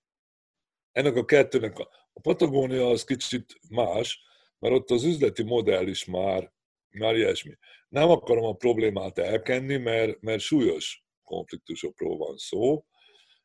Ennek 0.92 1.16
a 1.16 1.24
kettőnek 1.24 1.78
a, 1.78 1.88
a 2.12 2.20
Patagónia 2.20 2.88
az 2.88 3.04
kicsit 3.04 3.60
más, 3.68 4.22
mert 4.58 4.74
ott 4.74 4.90
az 4.90 5.04
üzleti 5.04 5.42
modell 5.42 5.86
is 5.86 6.04
már, 6.04 6.52
már 6.90 7.16
ilyesmi. 7.16 7.56
Nem 7.88 8.10
akarom 8.10 8.44
a 8.44 8.52
problémát 8.52 9.18
elkenni, 9.18 9.76
mert, 9.76 10.20
mert 10.20 10.40
súlyos 10.40 11.04
konfliktusokról 11.22 12.16
van 12.16 12.36
szó, 12.36 12.84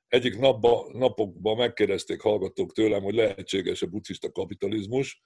egyik 0.10 0.38
napba, 0.38 0.90
napokban 0.94 1.58
megkérdezték 1.58 2.22
hallgatók 2.22 2.74
tőlem, 2.74 3.04
hogy 3.04 3.14
lehetséges 3.14 3.82
a 3.82 3.88
buddhista 3.88 4.32
kapitalizmus. 4.32 5.22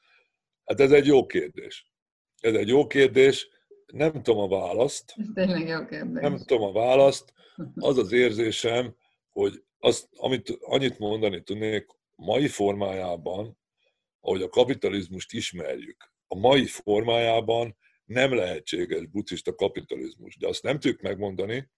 Hát 0.66 0.80
ez 0.80 0.92
egy 0.92 1.06
jó 1.06 1.26
kérdés. 1.26 1.92
Ez 2.40 2.54
egy 2.54 2.68
jó 2.68 2.88
kérdés. 2.88 3.50
Nem 3.86 4.24
tudom 4.24 4.40
a 4.40 4.48
választ. 4.48 5.14
Ez 5.18 5.26
tényleg 5.34 5.68
jó 5.68 5.86
kérdés. 5.86 6.22
Nem 6.22 6.38
tudom 6.38 6.64
a 6.64 6.72
választ. 6.72 7.34
Az 7.76 7.98
az 7.98 8.12
érzésem, 8.12 8.96
hogy 9.32 9.64
azt, 9.80 10.08
amit 10.12 10.58
annyit 10.60 11.00
mondani 11.00 11.44
tudnék, 11.44 11.88
mai 12.16 12.48
formájában, 12.48 13.58
ahogy 14.20 14.42
a 14.42 14.50
kapitalizmust 14.50 15.34
ismerjük, 15.34 16.12
a 16.28 16.36
mai 16.36 16.66
formájában 16.66 17.78
nem 18.06 18.34
lehetséges 18.34 19.06
buddhista 19.06 19.56
kapitalizmus. 19.56 20.38
De 20.38 20.48
azt 20.48 20.64
nem 20.64 20.80
tudjuk 20.80 21.02
megmondani, 21.02 21.70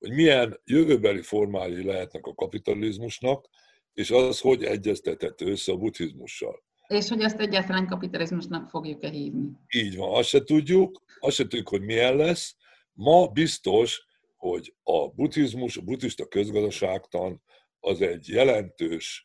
hogy 0.00 0.10
milyen 0.10 0.60
jövőbeli 0.64 1.22
formái 1.22 1.84
lehetnek 1.84 2.26
a 2.26 2.34
kapitalizmusnak, 2.34 3.48
és 3.94 4.10
az, 4.10 4.40
hogy 4.40 4.64
egyeztethető 4.64 5.46
össze 5.46 5.72
a 5.72 5.76
buddhizmussal. 5.76 6.62
És 6.86 7.08
hogy 7.08 7.20
ezt 7.20 7.40
egyáltalán 7.40 7.86
kapitalizmusnak 7.86 8.68
fogjuk-e 8.68 9.08
hívni? 9.08 9.50
Így 9.68 9.96
van, 9.96 10.14
azt 10.14 10.28
se 10.28 10.44
tudjuk, 10.44 11.02
azt 11.18 11.36
se 11.36 11.42
tudjuk, 11.42 11.68
hogy 11.68 11.82
milyen 11.82 12.16
lesz. 12.16 12.56
Ma 12.92 13.26
biztos, 13.26 14.04
hogy 14.36 14.74
a 14.82 15.08
buddhizmus, 15.08 15.76
a 15.76 15.82
buddhista 15.82 16.26
közgazdaságtan 16.26 17.42
az 17.80 18.00
egy 18.00 18.28
jelentős, 18.28 19.24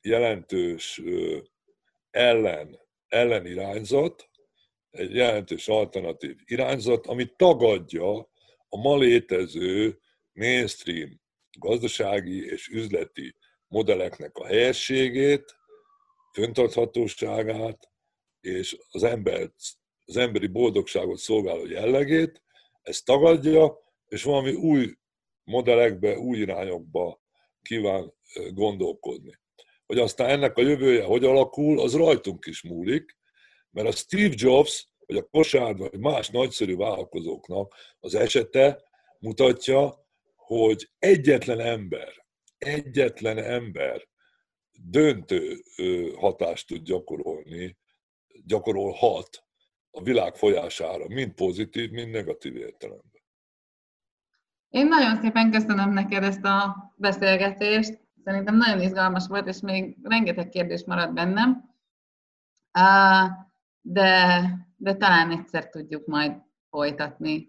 jelentős 0.00 1.02
ellen, 2.10 2.78
ellenirányzat, 3.08 4.30
egy 4.90 5.14
jelentős 5.14 5.68
alternatív 5.68 6.36
irányzat, 6.44 7.06
ami 7.06 7.26
tagadja 7.36 8.30
a 8.74 8.76
ma 8.76 8.96
létező 8.96 9.98
mainstream 10.32 11.20
gazdasági 11.58 12.44
és 12.44 12.68
üzleti 12.68 13.36
modelleknek 13.68 14.36
a 14.36 14.46
helyességét, 14.46 15.56
föntarthatóságát 16.32 17.90
és 18.40 18.78
az, 18.90 19.02
embert, 19.02 19.54
az 20.04 20.16
emberi 20.16 20.46
boldogságot 20.46 21.18
szolgáló 21.18 21.66
jellegét, 21.66 22.42
ezt 22.82 23.04
tagadja, 23.04 23.78
és 24.06 24.22
valami 24.22 24.52
új 24.52 24.94
modellekbe, 25.44 26.18
új 26.18 26.38
irányokba 26.38 27.22
kíván 27.62 28.14
gondolkodni. 28.50 29.38
Hogy 29.86 29.98
aztán 29.98 30.28
ennek 30.28 30.56
a 30.56 30.62
jövője 30.62 31.04
hogy 31.04 31.24
alakul, 31.24 31.80
az 31.80 31.94
rajtunk 31.94 32.46
is 32.46 32.62
múlik, 32.62 33.16
mert 33.70 33.88
a 33.88 33.92
Steve 33.92 34.34
Jobs, 34.36 34.88
vagy 35.06 35.16
a 35.16 35.28
kosár, 35.30 35.76
vagy 35.76 35.98
más 35.98 36.28
nagyszerű 36.28 36.76
vállalkozóknak 36.76 37.74
az 38.00 38.14
esete 38.14 38.82
mutatja, 39.18 40.06
hogy 40.36 40.90
egyetlen 40.98 41.60
ember, 41.60 42.26
egyetlen 42.58 43.38
ember 43.38 44.08
döntő 44.72 45.62
hatást 46.16 46.66
tud 46.66 46.82
gyakorolni, 46.82 47.76
gyakorolhat 48.44 49.44
a 49.90 50.02
világ 50.02 50.36
folyására, 50.36 51.08
mind 51.08 51.32
pozitív, 51.32 51.90
mind 51.90 52.10
negatív 52.10 52.56
értelemben. 52.56 53.22
Én 54.68 54.86
nagyon 54.86 55.20
szépen 55.20 55.50
köszönöm 55.50 55.92
neked 55.92 56.22
ezt 56.22 56.44
a 56.44 56.76
beszélgetést. 56.96 58.00
Szerintem 58.24 58.56
nagyon 58.56 58.80
izgalmas 58.80 59.26
volt, 59.26 59.46
és 59.46 59.60
még 59.60 59.96
rengeteg 60.02 60.48
kérdés 60.48 60.84
maradt 60.84 61.12
bennem. 61.12 61.70
De, 63.80 64.40
de 64.82 64.94
talán 64.94 65.30
egyszer 65.30 65.68
tudjuk 65.68 66.06
majd 66.06 66.32
folytatni. 66.70 67.48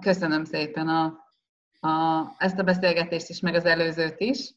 Köszönöm 0.00 0.44
szépen 0.44 0.88
a, 0.88 1.04
a, 1.88 2.24
ezt 2.38 2.58
a 2.58 2.62
beszélgetést 2.62 3.28
is, 3.28 3.40
meg 3.40 3.54
az 3.54 3.64
előzőt 3.64 4.20
is. 4.20 4.54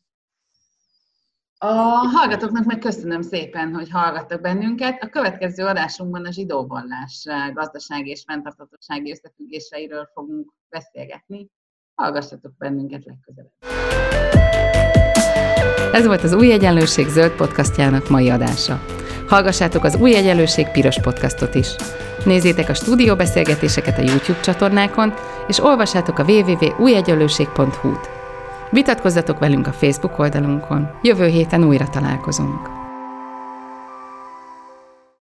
A 1.57 1.73
hallgatóknak 2.13 2.65
meg 2.65 2.79
köszönöm 2.79 3.21
szépen, 3.21 3.73
hogy 3.73 3.89
hallgattak 3.89 4.41
bennünket. 4.41 5.03
A 5.03 5.09
következő 5.09 5.65
adásunkban 5.65 6.25
a 6.25 6.31
zsidóvallás 6.31 7.27
gazdasági 7.53 8.09
és 8.09 8.23
fenntarthatósági 8.27 9.11
összefüggéseiről 9.11 10.09
fogunk 10.13 10.53
beszélgetni. 10.69 11.49
Hallgassatok 11.95 12.57
bennünket 12.57 13.05
legközelebb. 13.05 13.53
Ez 15.93 16.05
volt 16.05 16.23
az 16.23 16.33
Új 16.33 16.51
Egyenlőség 16.51 17.07
zöld 17.07 17.31
podcastjának 17.31 18.09
mai 18.09 18.29
adása. 18.29 18.94
Hallgassátok 19.27 19.83
az 19.83 19.95
Új 19.95 20.15
Egyenlőség 20.15 20.67
piros 20.67 20.99
podcastot 21.01 21.55
is. 21.55 21.67
Nézzétek 22.25 22.69
a 22.69 22.73
stúdióbeszélgetéseket 22.73 23.97
a 23.97 24.01
YouTube 24.01 24.39
csatornákon, 24.39 25.13
és 25.47 25.63
olvassátok 25.63 26.19
a 26.19 26.23
www.újegyenlőség.hu-t. 26.23 28.09
Vitatkozzatok 28.69 29.39
velünk 29.39 29.67
a 29.67 29.73
Facebook 29.73 30.19
oldalunkon. 30.19 30.89
Jövő 31.01 31.27
héten 31.27 31.63
újra 31.63 31.89
találkozunk. 31.89 32.74